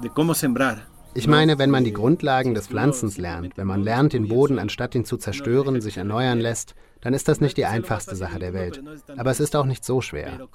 de 0.03 0.09
cómo 0.11 0.35
sembrar, 0.35 0.87
ich 1.17 1.29
meine, 1.29 1.59
wenn 1.59 1.71
man 1.71 1.85
die 1.85 1.93
Grundlagen 1.93 2.55
des 2.55 2.67
Pflanzens 2.67 3.19
lernt, 3.19 3.57
wenn 3.57 3.69
man 3.69 3.85
lernt, 3.85 4.15
den 4.15 4.27
Boden 4.27 4.59
anstatt 4.59 4.97
ihn 4.97 5.05
zu 5.05 5.17
zerstören, 5.17 5.81
sich 5.81 5.97
erneuern 5.97 6.41
lässt, 6.41 6.75
dann 7.03 7.15
ist 7.15 7.29
das 7.29 7.41
nicht 7.41 7.57
die 7.57 7.67
einfachste 7.67 8.17
Sache 8.17 8.41
der 8.41 8.53
Welt. 8.53 8.83
Aber 9.17 9.31
es 9.31 9.39
ist 9.39 9.55
auch 9.55 9.65
nicht 9.65 9.85
so 9.85 10.01
schwer. 10.01 10.49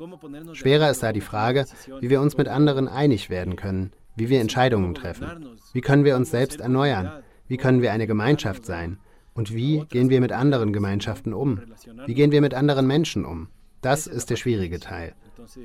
Schwerer 0.51 0.89
ist 0.89 1.01
da 1.01 1.13
die 1.13 1.21
Frage, 1.21 1.65
wie 2.01 2.09
wir 2.09 2.19
uns 2.19 2.35
mit 2.35 2.49
anderen 2.49 2.89
einig 2.89 3.29
werden 3.29 3.55
können, 3.55 3.93
wie 4.19 4.29
wir 4.29 4.41
Entscheidungen 4.41 4.93
treffen. 4.93 5.57
Wie 5.73 5.81
können 5.81 6.03
wir 6.03 6.15
uns 6.15 6.29
selbst 6.29 6.59
erneuern? 6.59 7.23
Wie 7.47 7.57
können 7.57 7.81
wir 7.81 7.91
eine 7.91 8.05
Gemeinschaft 8.05 8.65
sein? 8.65 8.99
Und 9.33 9.53
wie 9.53 9.85
gehen 9.89 10.09
wir 10.09 10.21
mit 10.21 10.31
anderen 10.31 10.73
Gemeinschaften 10.73 11.33
um? 11.33 11.61
Wie 12.05 12.13
gehen 12.13 12.31
wir 12.31 12.41
mit 12.41 12.53
anderen 12.53 12.85
Menschen 12.85 13.25
um? 13.25 13.47
Das 13.81 14.05
ist 14.07 14.29
der 14.29 14.35
schwierige 14.35 14.79
Teil. 14.79 15.15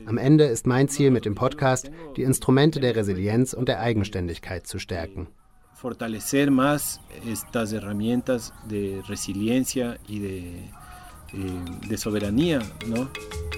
Am 0.06 0.18
Ende 0.18 0.44
ist 0.44 0.66
mein 0.66 0.88
Ziel 0.88 1.10
mit 1.10 1.24
dem 1.24 1.34
Podcast, 1.34 1.90
die 2.16 2.22
Instrumente 2.22 2.78
der 2.78 2.94
Resilienz 2.94 3.52
und 3.52 3.68
der 3.68 3.80
Eigenständigkeit 3.80 4.66
zu 4.66 4.78
stärken. 4.78 5.26
Fortalecer 5.74 6.50
más 6.50 7.00
estas 7.30 7.72
herramientas 7.72 8.54
de 8.70 9.02
resiliencia 9.06 9.98
y 10.08 10.18
de, 10.20 10.38
eh, 10.38 11.88
de 11.88 11.96
soberanía, 11.98 12.60
¿no? 12.86 13.10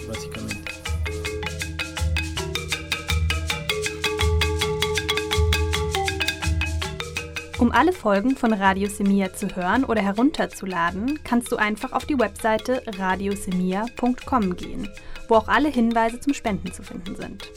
Básicamente. 0.09 0.86
Um 7.59 7.73
alle 7.73 7.95
Folgen 7.95 8.37
von 8.37 8.53
Radio 8.53 8.87
Semia 8.87 9.33
zu 9.33 9.57
hören 9.57 9.85
oder 9.85 10.03
herunterzuladen, 10.03 11.21
kannst 11.25 11.51
du 11.51 11.57
einfach 11.57 11.93
auf 11.93 12.05
die 12.05 12.19
Webseite 12.19 12.83
radiosemia.com 12.99 14.57
gehen, 14.57 14.87
wo 15.29 15.37
auch 15.37 15.49
alle 15.49 15.71
Hinweise 15.71 16.21
zum 16.21 16.35
Spenden 16.35 16.71
zu 16.71 16.83
finden 16.83 17.17
sind. 17.17 17.51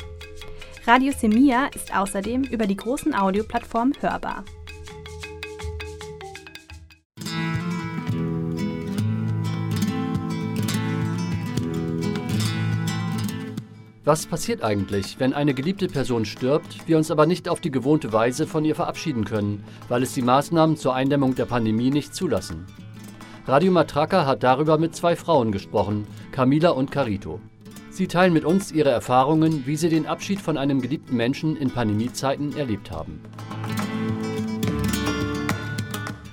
Radio 0.88 1.12
Semia 1.12 1.68
ist 1.76 1.94
außerdem 1.94 2.44
über 2.46 2.66
die 2.66 2.78
großen 2.78 3.14
Audioplattformen 3.14 3.94
hörbar. 4.00 4.46
Was 14.06 14.26
passiert 14.26 14.64
eigentlich, 14.64 15.20
wenn 15.20 15.34
eine 15.34 15.54
geliebte 15.54 15.88
Person 15.88 16.24
stirbt, 16.24 16.88
wir 16.88 16.98
uns 16.98 17.12
aber 17.12 17.26
nicht 17.26 17.50
auf 17.50 17.60
die 17.60 17.70
gewohnte 17.70 18.14
Weise 18.14 18.48
von 18.48 18.64
ihr 18.64 18.74
verabschieden 18.74 19.26
können, 19.26 19.64
weil 19.90 20.04
es 20.04 20.14
die 20.14 20.22
Maßnahmen 20.22 20.78
zur 20.78 20.96
Eindämmung 20.96 21.36
der 21.36 21.46
Pandemie 21.46 21.92
nicht 21.92 22.16
zulassen? 22.16 22.66
Radio 23.46 23.74
Matraca 23.74 24.26
hat 24.26 24.44
darüber 24.44 24.78
mit 24.78 24.96
zwei 24.96 25.18
Frauen 25.18 25.52
gesprochen, 25.52 26.08
Camila 26.32 26.70
und 26.70 26.92
Carito. 26.92 27.42
Sie 27.90 28.08
teilen 28.08 28.32
mit 28.32 28.46
uns 28.46 28.72
ihre 28.72 28.90
Erfahrungen, 28.90 29.66
wie 29.66 29.76
sie 29.76 29.90
den 29.90 30.08
Abschied 30.08 30.40
von 30.40 30.58
einem 30.58 30.82
geliebten 30.82 31.18
Menschen 31.18 31.58
in 31.58 31.70
Pandemiezeiten 31.70 32.56
erlebt 32.56 32.92
haben. 32.92 33.22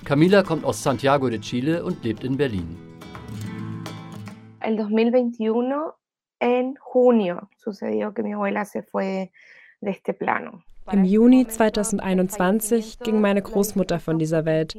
Camila 0.04 0.44
kommt 0.44 0.64
aus 0.64 0.84
Santiago 0.84 1.28
de 1.28 1.40
Chile 1.40 1.84
und 1.84 2.04
lebt 2.04 2.22
in 2.22 2.36
Berlin. 2.36 2.76
El 4.60 4.76
2021 4.76 5.50
en 6.40 6.76
junio 6.80 7.48
sucedió 7.56 8.12
que 8.12 8.22
mi 8.22 8.32
abuela 8.32 8.64
se 8.64 8.82
fue 8.82 9.32
de 9.80 9.90
este 9.90 10.14
plano. 10.14 10.62
Im 10.92 11.04
Juni 11.04 11.46
2021 11.46 13.00
ging 13.00 13.20
meine 13.20 13.42
Großmutter 13.42 13.98
von 13.98 14.18
dieser 14.18 14.44
Welt. 14.44 14.76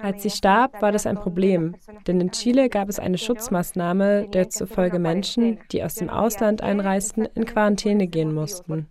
Als 0.00 0.22
sie 0.24 0.30
starb, 0.30 0.82
war 0.82 0.90
das 0.90 1.06
ein 1.06 1.14
Problem, 1.14 1.76
denn 2.08 2.20
in 2.20 2.32
Chile 2.32 2.68
gab 2.68 2.88
es 2.88 2.98
eine 2.98 3.18
Schutzmaßnahme, 3.18 4.28
der 4.28 4.50
zufolge 4.50 4.98
Menschen, 4.98 5.60
die 5.70 5.84
aus 5.84 5.94
dem 5.94 6.10
Ausland 6.10 6.62
einreisten, 6.62 7.28
in 7.36 7.44
Quarantäne 7.44 8.08
gehen 8.08 8.34
mussten. 8.34 8.88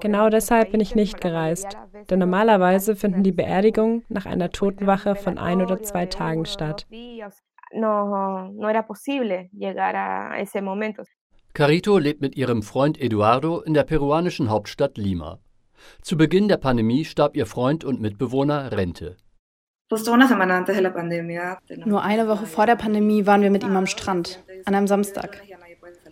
Genau 0.00 0.30
deshalb 0.30 0.72
bin 0.72 0.80
ich 0.80 0.94
nicht 0.94 1.20
gereist, 1.20 1.76
denn 2.08 2.18
normalerweise 2.18 2.96
finden 2.96 3.22
die 3.22 3.32
Beerdigungen 3.32 4.04
nach 4.08 4.24
einer 4.24 4.50
Totenwache 4.50 5.14
von 5.14 5.36
ein 5.36 5.60
oder 5.60 5.82
zwei 5.82 6.06
Tagen 6.06 6.46
statt 6.46 6.86
no, 7.74 8.50
no 8.52 8.68
era 8.68 8.86
posible 8.86 9.50
llegar 9.52 9.96
a 9.96 10.40
ese 10.40 10.62
momento. 10.62 11.02
Carito 11.54 11.98
lebt 11.98 12.20
mit 12.22 12.36
ihrem 12.36 12.62
Freund 12.62 12.98
Eduardo 13.00 13.60
in 13.60 13.74
der 13.74 13.84
peruanischen 13.84 14.48
Hauptstadt 14.48 14.96
Lima. 14.96 15.38
Zu 16.00 16.16
Beginn 16.16 16.48
der 16.48 16.56
Pandemie 16.56 17.04
starb 17.04 17.36
ihr 17.36 17.46
Freund 17.46 17.84
und 17.84 18.00
Mitbewohner 18.00 18.72
Rente. 18.72 19.16
Nur 21.84 22.02
eine 22.02 22.28
Woche 22.28 22.46
vor 22.46 22.66
der 22.66 22.76
Pandemie 22.76 23.26
waren 23.26 23.42
wir 23.42 23.50
mit 23.50 23.62
ihm 23.62 23.76
am 23.76 23.86
Strand, 23.86 24.42
an 24.64 24.74
einem 24.74 24.86
Samstag. 24.86 25.42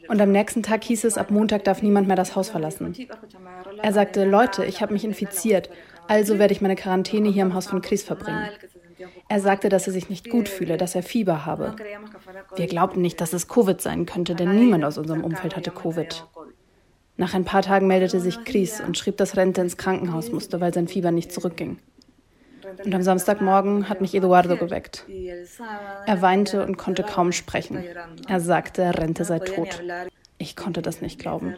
Und 0.09 0.21
am 0.21 0.33
nächsten 0.33 0.63
Tag 0.63 0.85
hieß 0.85 1.05
es, 1.05 1.17
ab 1.17 1.31
Montag 1.31 1.65
darf 1.65 1.81
niemand 1.81 2.07
mehr 2.07 2.17
das 2.17 2.37
Haus 2.37 2.51
verlassen. 2.51 2.95
Er 3.81 3.93
sagte, 3.93 4.25
Leute, 4.25 4.67
ich 4.67 4.83
habe 4.83 4.93
mich 4.93 5.05
infiziert, 5.05 5.71
also 6.09 6.39
werde 6.39 6.53
ich 6.53 6.61
meine 6.61 6.77
Quarantäne 6.77 7.31
hier 7.31 7.45
im 7.45 7.55
Haus 7.55 7.69
von 7.69 7.81
Chris 7.81 8.03
verbringen. 8.03 8.51
Er 9.29 9.41
sagte, 9.41 9.69
dass 9.69 9.87
er 9.87 9.93
sich 9.93 10.09
nicht 10.09 10.31
gut 10.31 10.49
fühle, 10.49 10.77
dass 10.77 10.95
er 10.95 11.03
Fieber 11.03 11.47
habe. 11.47 11.77
Wir 12.57 12.67
glaubten 12.67 13.01
nicht, 13.01 13.21
dass 13.21 13.33
es 13.33 13.49
Covid 13.49 13.81
sein 13.81 14.07
könnte, 14.07 14.35
denn 14.35 14.55
niemand 14.55 14.85
aus 14.85 14.99
unserem 14.99 15.25
Umfeld 15.25 15.57
hatte 15.57 15.71
Covid. 15.71 16.27
Nach 17.17 17.35
ein 17.35 17.45
paar 17.45 17.63
Tagen 17.63 17.87
meldete 17.87 18.19
sich 18.21 18.45
Chris 18.45 18.81
und 18.81 18.97
schrieb, 18.97 19.17
dass 19.19 19.37
Rente 19.37 19.61
ins 19.61 19.77
Krankenhaus 19.77 20.33
musste, 20.33 20.61
weil 20.61 20.73
sein 20.73 20.89
Fieber 20.89 21.11
nicht 21.11 21.33
zurückging. 21.33 21.79
Und 22.85 22.95
am 22.95 23.03
Samstagmorgen 23.03 23.89
hat 23.89 24.01
mich 24.01 24.15
Eduardo 24.15 24.57
geweckt. 24.57 25.05
Er 26.07 26.23
weinte 26.23 26.65
und 26.65 26.77
konnte 26.77 27.03
kaum 27.03 27.33
sprechen. 27.33 27.85
Er 28.29 28.41
sagte, 28.41 28.99
Rente 28.99 29.25
sei 29.25 29.39
tot. 29.39 29.83
Ich 30.39 30.57
konnte 30.57 30.81
das 30.81 31.03
nicht 31.03 31.19
glauben. 31.19 31.55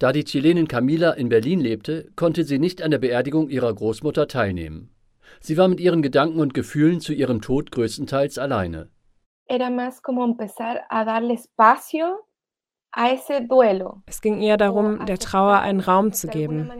Da 0.00 0.12
die 0.12 0.24
Chilenin 0.24 0.66
Camila 0.66 1.10
in 1.10 1.28
Berlin 1.28 1.60
lebte, 1.60 2.10
konnte 2.16 2.44
sie 2.44 2.58
nicht 2.58 2.80
an 2.80 2.90
der 2.90 2.98
Beerdigung 2.98 3.50
ihrer 3.50 3.74
Großmutter 3.74 4.28
teilnehmen. 4.28 4.88
Sie 5.40 5.58
war 5.58 5.68
mit 5.68 5.78
ihren 5.78 6.00
Gedanken 6.00 6.40
und 6.40 6.54
Gefühlen 6.54 7.00
zu 7.00 7.12
ihrem 7.12 7.42
Tod 7.42 7.70
größtenteils 7.70 8.38
alleine. 8.38 8.88
Es 14.06 14.20
ging 14.22 14.40
eher 14.40 14.56
darum, 14.56 15.04
der 15.04 15.18
Trauer 15.18 15.58
einen 15.58 15.80
Raum 15.80 16.14
zu 16.14 16.28
geben 16.28 16.70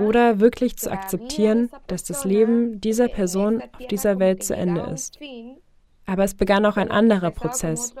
oder 0.00 0.40
wirklich 0.40 0.78
zu 0.78 0.90
akzeptieren, 0.90 1.68
dass 1.86 2.02
das 2.02 2.24
Leben 2.24 2.80
dieser 2.80 3.08
Person 3.08 3.60
auf 3.60 3.86
dieser 3.88 4.18
Welt 4.18 4.42
zu 4.42 4.56
Ende 4.56 4.80
ist. 4.80 5.18
Aber 6.04 6.24
es 6.24 6.34
begann 6.34 6.66
auch 6.66 6.76
ein 6.76 6.90
anderer 6.90 7.30
Prozess, 7.30 7.94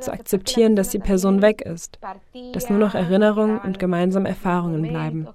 zu 0.00 0.12
akzeptieren, 0.12 0.76
dass 0.76 0.90
die 0.90 0.98
Person 0.98 1.40
weg 1.42 1.62
ist, 1.62 1.98
dass 2.52 2.68
nur 2.68 2.78
noch 2.78 2.94
Erinnerungen 2.94 3.58
und 3.58 3.78
gemeinsame 3.78 4.28
Erfahrungen 4.28 4.82
bleiben. 4.82 5.26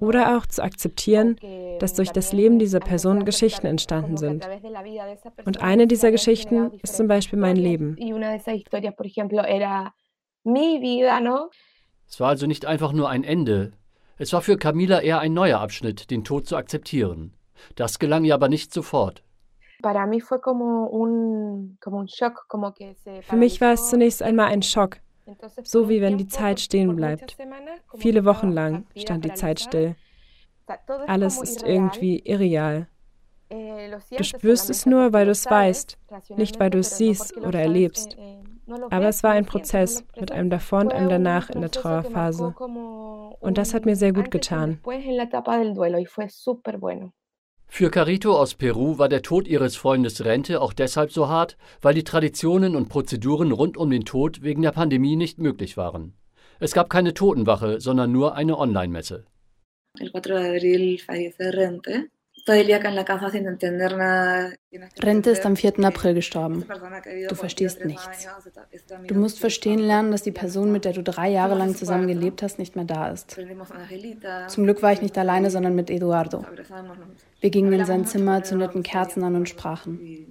Oder 0.00 0.36
auch 0.36 0.46
zu 0.46 0.62
akzeptieren, 0.62 1.36
dass 1.78 1.94
durch 1.94 2.10
das 2.10 2.32
Leben 2.32 2.58
dieser 2.58 2.80
Person 2.80 3.24
Geschichten 3.24 3.66
entstanden 3.66 4.16
sind. 4.16 4.48
Und 5.44 5.60
eine 5.60 5.86
dieser 5.86 6.10
Geschichten 6.10 6.72
ist 6.82 6.96
zum 6.96 7.06
Beispiel 7.06 7.38
mein 7.38 7.56
Leben. 7.56 7.96
Es 12.08 12.20
war 12.20 12.28
also 12.28 12.46
nicht 12.46 12.64
einfach 12.66 12.92
nur 12.92 13.10
ein 13.10 13.24
Ende. 13.24 13.72
Es 14.16 14.32
war 14.32 14.40
für 14.40 14.56
Camila 14.56 15.00
eher 15.00 15.20
ein 15.20 15.34
neuer 15.34 15.60
Abschnitt, 15.60 16.10
den 16.10 16.24
Tod 16.24 16.46
zu 16.46 16.56
akzeptieren. 16.56 17.34
Das 17.76 17.98
gelang 17.98 18.24
ihr 18.24 18.34
aber 18.34 18.48
nicht 18.48 18.72
sofort. 18.72 19.22
Für 23.22 23.36
mich 23.36 23.60
war 23.60 23.72
es 23.72 23.90
zunächst 23.90 24.22
einmal 24.22 24.46
ein 24.46 24.62
Schock, 24.62 24.98
so 25.62 25.88
wie 25.88 26.00
wenn 26.00 26.18
die 26.18 26.28
Zeit 26.28 26.60
stehen 26.60 26.96
bleibt. 26.96 27.36
Viele 27.96 28.24
Wochen 28.24 28.50
lang 28.50 28.86
stand 28.96 29.24
die 29.24 29.34
Zeit 29.34 29.60
still. 29.60 29.94
Alles 31.06 31.40
ist 31.40 31.62
irgendwie 31.62 32.18
irreal. 32.18 32.88
Eh, 33.50 33.90
du 33.90 34.24
spürst 34.24 34.68
es 34.68 34.84
nur, 34.84 35.12
weil 35.12 35.24
du 35.24 35.30
es 35.30 35.46
weißt, 35.46 35.98
nicht 36.36 36.60
weil 36.60 36.70
du 36.70 36.78
es 36.78 36.98
siehst 36.98 37.36
oder 37.36 37.60
erlebst. 37.60 38.16
Eh, 38.18 38.42
Aber 38.90 39.08
es 39.08 39.22
war 39.22 39.30
ein 39.30 39.46
Prozess 39.46 40.04
mit 40.20 40.30
einem 40.30 40.50
davor 40.50 40.80
und 40.80 40.92
einem 40.92 41.08
danach 41.08 41.48
in 41.48 41.62
der 41.62 41.70
Trauerphase. 41.70 42.54
Und 43.40 43.56
das 43.56 43.72
hat 43.72 43.86
mir 43.86 43.96
sehr 43.96 44.12
gut 44.12 44.30
getan. 44.30 44.80
Für 47.68 47.90
Carito 47.90 48.36
aus 48.36 48.54
Peru 48.54 48.98
war 48.98 49.08
der 49.08 49.22
Tod 49.22 49.46
ihres 49.46 49.76
Freundes 49.76 50.24
Rente 50.24 50.60
auch 50.60 50.72
deshalb 50.72 51.12
so 51.12 51.28
hart, 51.28 51.56
weil 51.80 51.94
die 51.94 52.02
Traditionen 52.02 52.74
und 52.74 52.88
Prozeduren 52.88 53.52
rund 53.52 53.76
um 53.76 53.90
den 53.90 54.04
Tod 54.04 54.42
wegen 54.42 54.62
der 54.62 54.72
Pandemie 54.72 55.14
nicht 55.14 55.38
möglich 55.38 55.76
waren. 55.76 56.14
Es 56.58 56.72
gab 56.72 56.90
keine 56.90 57.14
Totenwache, 57.14 57.80
sondern 57.80 58.10
nur 58.10 58.34
eine 58.34 58.58
Online-Messe. 58.58 59.26
El 60.00 60.10
4 60.10 60.20
de 60.20 60.32
abril 60.32 60.98
fallece 60.98 61.52
Rente 61.52 62.08
Rente 65.02 65.30
ist 65.30 65.46
am 65.46 65.56
4. 65.56 65.84
April 65.84 66.14
gestorben. 66.14 66.64
Du 67.28 67.34
verstehst 67.34 67.84
nichts. 67.84 68.28
Du 69.06 69.14
musst 69.14 69.38
verstehen 69.38 69.78
lernen, 69.78 70.10
dass 70.10 70.22
die 70.22 70.32
Person, 70.32 70.72
mit 70.72 70.84
der 70.84 70.92
du 70.92 71.02
drei 71.02 71.28
Jahre 71.28 71.54
lang 71.54 71.74
zusammen 71.74 72.08
gelebt 72.08 72.42
hast, 72.42 72.58
nicht 72.58 72.76
mehr 72.76 72.84
da 72.84 73.10
ist. 73.10 73.38
Zum 74.48 74.64
Glück 74.64 74.82
war 74.82 74.92
ich 74.92 75.02
nicht 75.02 75.16
alleine, 75.16 75.50
sondern 75.50 75.74
mit 75.74 75.90
Eduardo. 75.90 76.44
Wir 77.40 77.50
gingen 77.50 77.72
in 77.72 77.84
sein 77.84 78.04
Zimmer, 78.04 78.42
zündeten 78.42 78.82
Kerzen 78.82 79.22
an 79.22 79.36
und 79.36 79.48
sprachen. 79.48 80.26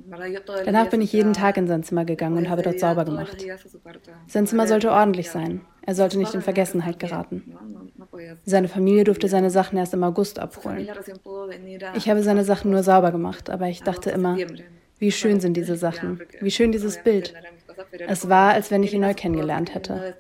Danach 0.66 0.90
bin 0.90 1.02
ich 1.02 1.14
jeden 1.14 1.34
Tag 1.34 1.58
in 1.58 1.68
sein 1.68 1.84
Zimmer 1.84 2.04
gegangen 2.06 2.38
und 2.38 2.50
habe 2.50 2.64
dort 2.64 2.80
sauber 2.80 3.06
gemacht. 3.06 3.46
Sein 4.28 4.46
Zimmer 4.46 4.68
sollte 4.68 4.92
ordentlich 4.92 5.30
sein. 5.30 5.62
Er 5.82 5.96
sollte 5.96 6.18
nicht 6.18 6.34
in 6.34 6.42
Vergessenheit 6.42 7.00
geraten. 7.00 7.56
Seine 8.46 8.68
Familie 8.68 9.04
durfte 9.04 9.28
seine 9.28 9.50
Sachen 9.50 9.78
erst 9.78 9.94
im 9.94 10.04
August 10.04 10.40
abholen. 10.40 10.88
Ich 11.96 12.10
habe 12.10 12.24
seine 12.24 12.44
Sachen 12.44 12.72
nur 12.72 12.84
sauber 12.84 13.12
gemacht, 13.12 13.50
aber 13.50 13.68
ich 13.68 13.84
dachte 13.84 14.10
immer, 14.12 14.38
wie 15.00 15.12
schön 15.12 15.40
sind 15.40 15.56
diese 15.56 15.76
Sachen, 15.76 16.22
wie 16.42 16.52
schön 16.52 16.72
dieses 16.72 17.02
Bild. 17.04 17.34
Es 18.08 18.30
war, 18.30 18.54
als 18.54 18.72
wenn 18.72 18.84
ich 18.84 18.94
ihn 18.94 19.02
neu 19.02 19.14
kennengelernt 19.14 19.74
hätte. 19.74 20.16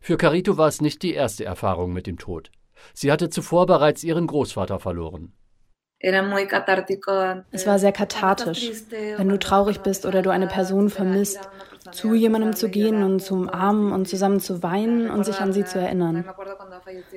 Für 0.00 0.16
Carito 0.16 0.56
war 0.58 0.68
es 0.68 0.80
nicht 0.80 1.02
die 1.02 1.14
erste 1.14 1.44
Erfahrung 1.44 1.92
mit 1.92 2.06
dem 2.06 2.18
Tod. 2.18 2.50
Sie 2.92 3.10
hatte 3.10 3.30
zuvor 3.30 3.66
bereits 3.66 4.04
ihren 4.04 4.26
Großvater 4.26 4.78
verloren. 4.78 5.32
Es 7.50 7.66
war 7.66 7.78
sehr 7.78 7.92
kathartisch, 7.92 8.70
wenn 9.16 9.28
du 9.28 9.38
traurig 9.38 9.80
bist 9.80 10.04
oder 10.04 10.22
du 10.22 10.30
eine 10.30 10.46
Person 10.46 10.90
vermisst, 10.90 11.48
zu 11.92 12.14
jemandem 12.14 12.54
zu 12.54 12.68
gehen 12.68 13.02
und 13.02 13.20
zu 13.20 13.34
umarmen 13.34 13.92
und 13.92 14.06
zusammen 14.06 14.40
zu 14.40 14.62
weinen 14.62 15.10
und 15.10 15.24
sich 15.24 15.40
an 15.40 15.52
sie 15.52 15.64
zu 15.64 15.78
erinnern. 15.78 16.24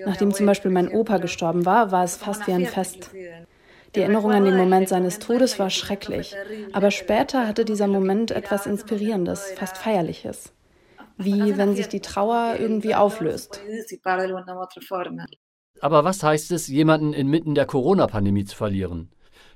Nachdem 0.06 0.34
zum 0.34 0.46
Beispiel 0.46 0.72
mein 0.72 0.90
Opa 0.90 1.18
gestorben 1.18 1.66
war, 1.66 1.92
war 1.92 2.04
es 2.04 2.18
fast 2.18 2.48
wie 2.48 2.54
ein 2.54 2.66
Fest. 2.66 3.12
Die 3.96 4.02
Erinnerung 4.02 4.32
an 4.32 4.46
den 4.46 4.58
Moment 4.58 4.90
seines 4.90 5.20
Todes 5.20 5.60
war 5.60 5.70
schrecklich, 5.70 6.36
aber 6.72 6.92
später 6.92 7.48
hatte 7.48 7.66
dieser 7.66 7.88
Moment 7.88 8.32
etwas 8.32 8.66
Inspirierendes, 8.66 9.52
fast 9.56 9.78
Feierliches. 9.78 10.54
Wie 11.18 11.58
wenn 11.58 11.76
sich 11.76 11.88
die 11.88 12.02
Trauer 12.02 12.56
irgendwie 12.60 12.94
auflöst. 12.94 13.60
Aber 15.82 16.04
was 16.04 16.24
heißt 16.24 16.52
es, 16.52 16.68
jemanden 16.68 17.14
inmitten 17.14 17.56
der 17.56 17.66
Corona-Pandemie 17.66 18.46
zu 18.46 18.56
verlieren? 18.56 19.10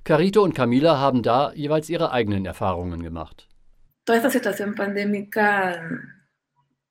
Carito 0.04 0.44
und 0.44 0.56
Camila 0.56 0.98
haben 0.98 1.22
da 1.22 1.54
jeweils 1.54 1.90
ihre 1.90 2.12
eigenen 2.12 2.46
Erfahrungen 2.46 3.04
gemacht. 3.04 3.48
Toda 4.06 4.18
esta 4.18 4.32
situación 4.32 4.74
pandémica, 4.74 5.80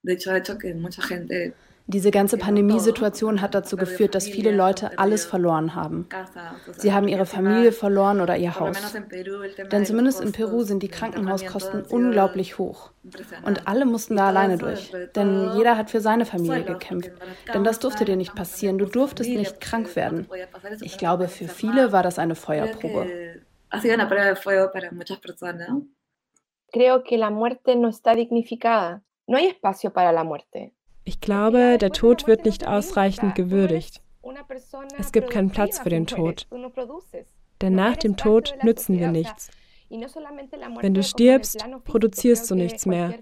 de 0.02 0.12
hecho, 0.12 0.30
ha 0.30 0.36
hecho 0.36 0.56
que 0.56 0.74
mucha 0.74 1.02
gente 1.02 1.54
diese 1.90 2.10
ganze 2.10 2.38
Pandemiesituation 2.38 3.40
hat 3.40 3.54
dazu 3.54 3.76
geführt, 3.76 4.14
dass 4.14 4.26
viele 4.26 4.52
Leute 4.52 4.98
alles 4.98 5.24
verloren 5.24 5.74
haben. 5.74 6.08
Sie 6.76 6.92
haben 6.92 7.08
ihre 7.08 7.26
Familie 7.26 7.72
verloren 7.72 8.20
oder 8.20 8.36
ihr 8.36 8.58
Haus. 8.58 8.94
Denn 9.72 9.84
zumindest 9.84 10.20
in 10.20 10.32
Peru 10.32 10.62
sind 10.62 10.82
die 10.82 10.88
Krankenhauskosten 10.88 11.82
unglaublich 11.82 12.58
hoch. 12.58 12.92
Und 13.44 13.66
alle 13.66 13.86
mussten 13.86 14.16
da 14.16 14.28
alleine 14.28 14.56
durch. 14.56 14.92
Denn 15.14 15.52
jeder 15.56 15.76
hat 15.76 15.90
für 15.90 16.00
seine 16.00 16.26
Familie 16.26 16.64
gekämpft. 16.64 17.10
Denn 17.52 17.64
das 17.64 17.78
durfte 17.78 18.04
dir 18.04 18.16
nicht 18.16 18.34
passieren. 18.34 18.78
Du 18.78 18.86
durftest 18.86 19.30
nicht 19.30 19.60
krank 19.60 19.96
werden. 19.96 20.28
Ich 20.80 20.98
glaube, 20.98 21.28
für 21.28 21.48
viele 21.48 21.92
war 21.92 22.02
das 22.02 22.18
eine 22.18 22.34
Feuerprobe. 22.34 23.06
Creo 26.72 27.02
que 27.02 27.16
la 27.16 27.30
muerte 27.30 27.74
no 27.74 27.88
está 27.88 28.14
dignificada. 28.14 29.02
No 29.26 29.38
hay 29.38 29.48
espacio 29.48 29.92
para 29.92 30.12
la 30.12 30.22
muerte. 30.22 30.72
Ich 31.04 31.20
glaube, 31.20 31.78
der 31.78 31.92
Tod 31.92 32.26
wird 32.26 32.44
nicht 32.44 32.66
ausreichend 32.66 33.34
gewürdigt. 33.34 34.02
Es 34.98 35.12
gibt 35.12 35.30
keinen 35.30 35.50
Platz 35.50 35.78
für 35.78 35.88
den 35.88 36.06
Tod. 36.06 36.46
Denn 37.60 37.74
nach 37.74 37.96
dem 37.96 38.16
Tod 38.16 38.54
nützen 38.62 38.98
wir 38.98 39.10
nichts. 39.10 39.50
Wenn 39.88 40.94
du 40.94 41.02
stirbst, 41.02 41.64
produzierst 41.84 42.50
du 42.50 42.54
nichts 42.54 42.86
mehr. 42.86 43.14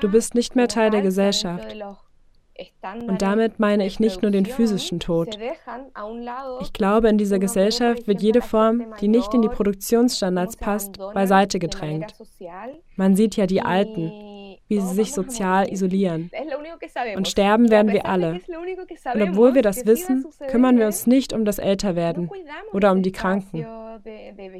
Du 0.00 0.10
bist 0.10 0.34
nicht 0.34 0.56
mehr 0.56 0.68
Teil 0.68 0.90
der 0.90 1.02
Gesellschaft. 1.02 1.76
Und 3.06 3.22
damit 3.22 3.60
meine 3.60 3.86
ich 3.86 3.98
nicht 3.98 4.20
nur 4.22 4.30
den 4.30 4.44
physischen 4.44 5.00
Tod. 5.00 5.38
Ich 6.60 6.72
glaube, 6.72 7.08
in 7.08 7.18
dieser 7.18 7.38
Gesellschaft 7.38 8.06
wird 8.06 8.20
jede 8.20 8.42
Form, 8.42 8.94
die 9.00 9.08
nicht 9.08 9.32
in 9.32 9.42
die 9.42 9.48
Produktionsstandards 9.48 10.56
passt, 10.56 10.98
beiseite 11.14 11.58
gedrängt. 11.58 12.14
Man 12.96 13.16
sieht 13.16 13.36
ja 13.36 13.46
die 13.46 13.62
Alten, 13.62 14.12
wie 14.72 14.80
sie 14.80 14.94
sich 14.94 15.12
sozial 15.12 15.70
isolieren. 15.70 16.30
Und 17.14 17.28
sterben 17.28 17.70
werden 17.70 17.92
wir 17.92 18.06
alle. 18.06 18.40
Und 19.14 19.22
obwohl 19.22 19.54
wir 19.54 19.62
das 19.62 19.84
wissen, 19.84 20.24
kümmern 20.48 20.78
wir 20.78 20.86
uns 20.86 21.06
nicht 21.06 21.34
um 21.34 21.44
das 21.44 21.58
Älterwerden 21.58 22.30
oder 22.72 22.90
um 22.90 23.02
die 23.02 23.12
Kranken. 23.12 23.66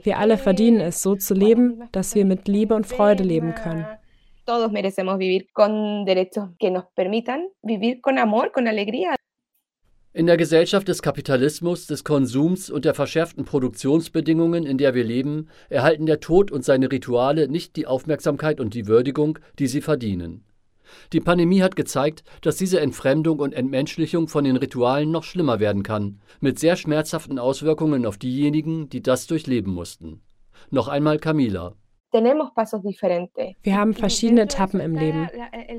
Wir 0.03 0.19
alle 0.19 0.37
verdienen 0.37 0.81
es, 0.81 1.01
so 1.03 1.17
zu 1.17 1.33
leben, 1.33 1.89
dass 1.93 2.15
wir 2.15 2.27
mit 2.27 2.47
Liebe 2.47 2.75
und 2.75 2.87
Freude 2.87 3.23
leben 3.25 3.55
können. 3.55 3.87
Todos 4.45 4.73
merecemos 4.73 5.19
vivir 5.19 5.47
con 5.53 6.05
derechos 6.05 6.51
que 6.59 6.69
nos 6.69 6.85
permitan 6.97 7.47
vivir 7.63 8.01
con 8.01 8.19
amor, 8.19 8.51
con 8.51 8.67
alegría. 8.67 9.15
In 10.15 10.27
der 10.27 10.37
Gesellschaft 10.37 10.89
des 10.89 11.01
Kapitalismus, 11.01 11.87
des 11.87 12.05
Konsums 12.05 12.69
und 12.69 12.85
der 12.85 12.93
verschärften 12.93 13.47
Produktionsbedingungen, 13.47 14.67
in 14.67 14.77
der 14.77 14.95
wir 14.95 15.05
leben, 15.05 15.49
erhalten 15.71 16.05
der 16.05 16.21
Tod 16.21 16.51
und 16.51 16.67
seine 16.67 16.93
Rituale 16.93 17.49
nicht 17.49 17.77
die 17.77 17.87
Aufmerksamkeit 17.87 18.61
und 18.61 18.75
die 18.75 18.87
Würdigung, 18.87 19.39
die 19.59 19.69
sie 19.69 19.81
verdienen. 19.81 20.45
Die 21.15 21.21
Pandemie 21.21 21.63
hat 21.63 21.77
gezeigt, 21.77 22.25
dass 22.43 22.57
diese 22.57 22.79
Entfremdung 22.79 23.39
und 23.39 23.55
Entmenschlichung 23.55 24.29
von 24.29 24.45
den 24.45 24.57
Ritualen 24.57 25.11
noch 25.11 25.25
schlimmer 25.25 25.61
werden 25.61 25.83
kann, 25.83 26.21
mit 26.41 26.59
sehr 26.59 26.77
schmerzhaften 26.77 27.39
Auswirkungen 27.39 28.05
auf 28.05 28.19
diejenigen, 28.19 28.91
die 28.91 29.01
das 29.01 29.27
durchleben 29.27 29.73
mussten. 29.73 30.21
Noch 30.71 30.89
einmal 30.89 31.19
Camila. 31.19 31.75
Wir 32.13 33.77
haben 33.77 33.95
verschiedene 33.95 34.43
Etappen 34.43 34.81
im 34.81 34.95
Leben. 34.95 35.29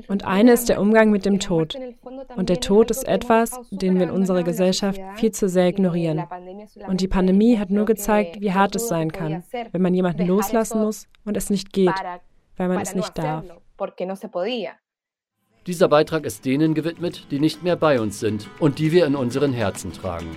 Und 0.08 0.24
eine 0.24 0.52
ist 0.52 0.68
der 0.68 0.80
Umgang 0.80 1.10
mit 1.10 1.24
dem 1.24 1.38
Tod. 1.38 1.76
Und 2.36 2.48
der 2.48 2.60
Tod 2.60 2.90
ist 2.90 3.06
etwas, 3.06 3.60
den 3.70 3.96
wir 3.98 4.04
in 4.04 4.10
unserer 4.10 4.42
Gesellschaft 4.42 5.00
viel 5.16 5.32
zu 5.32 5.48
sehr 5.48 5.68
ignorieren. 5.68 6.24
Und 6.88 7.00
die 7.00 7.08
Pandemie 7.08 7.58
hat 7.58 7.70
nur 7.70 7.84
gezeigt, 7.84 8.40
wie 8.40 8.52
hart 8.52 8.74
es 8.74 8.88
sein 8.88 9.12
kann, 9.12 9.44
wenn 9.72 9.82
man 9.82 9.94
jemanden 9.94 10.26
loslassen 10.26 10.82
muss 10.82 11.06
und 11.24 11.36
es 11.36 11.50
nicht 11.50 11.72
geht, 11.72 11.94
weil 12.56 12.68
man 12.68 12.80
es 12.80 12.94
nicht 12.94 13.16
darf. 13.16 13.44
Dieser 15.66 15.88
Beitrag 15.88 16.26
ist 16.26 16.44
denen 16.44 16.74
gewidmet, 16.74 17.26
die 17.30 17.40
nicht 17.40 17.62
mehr 17.62 17.76
bei 17.76 17.98
uns 17.98 18.20
sind 18.20 18.48
und 18.60 18.78
die 18.78 18.92
wir 18.92 19.06
in 19.06 19.16
unseren 19.16 19.52
Herzen 19.52 19.92
tragen. 19.92 20.36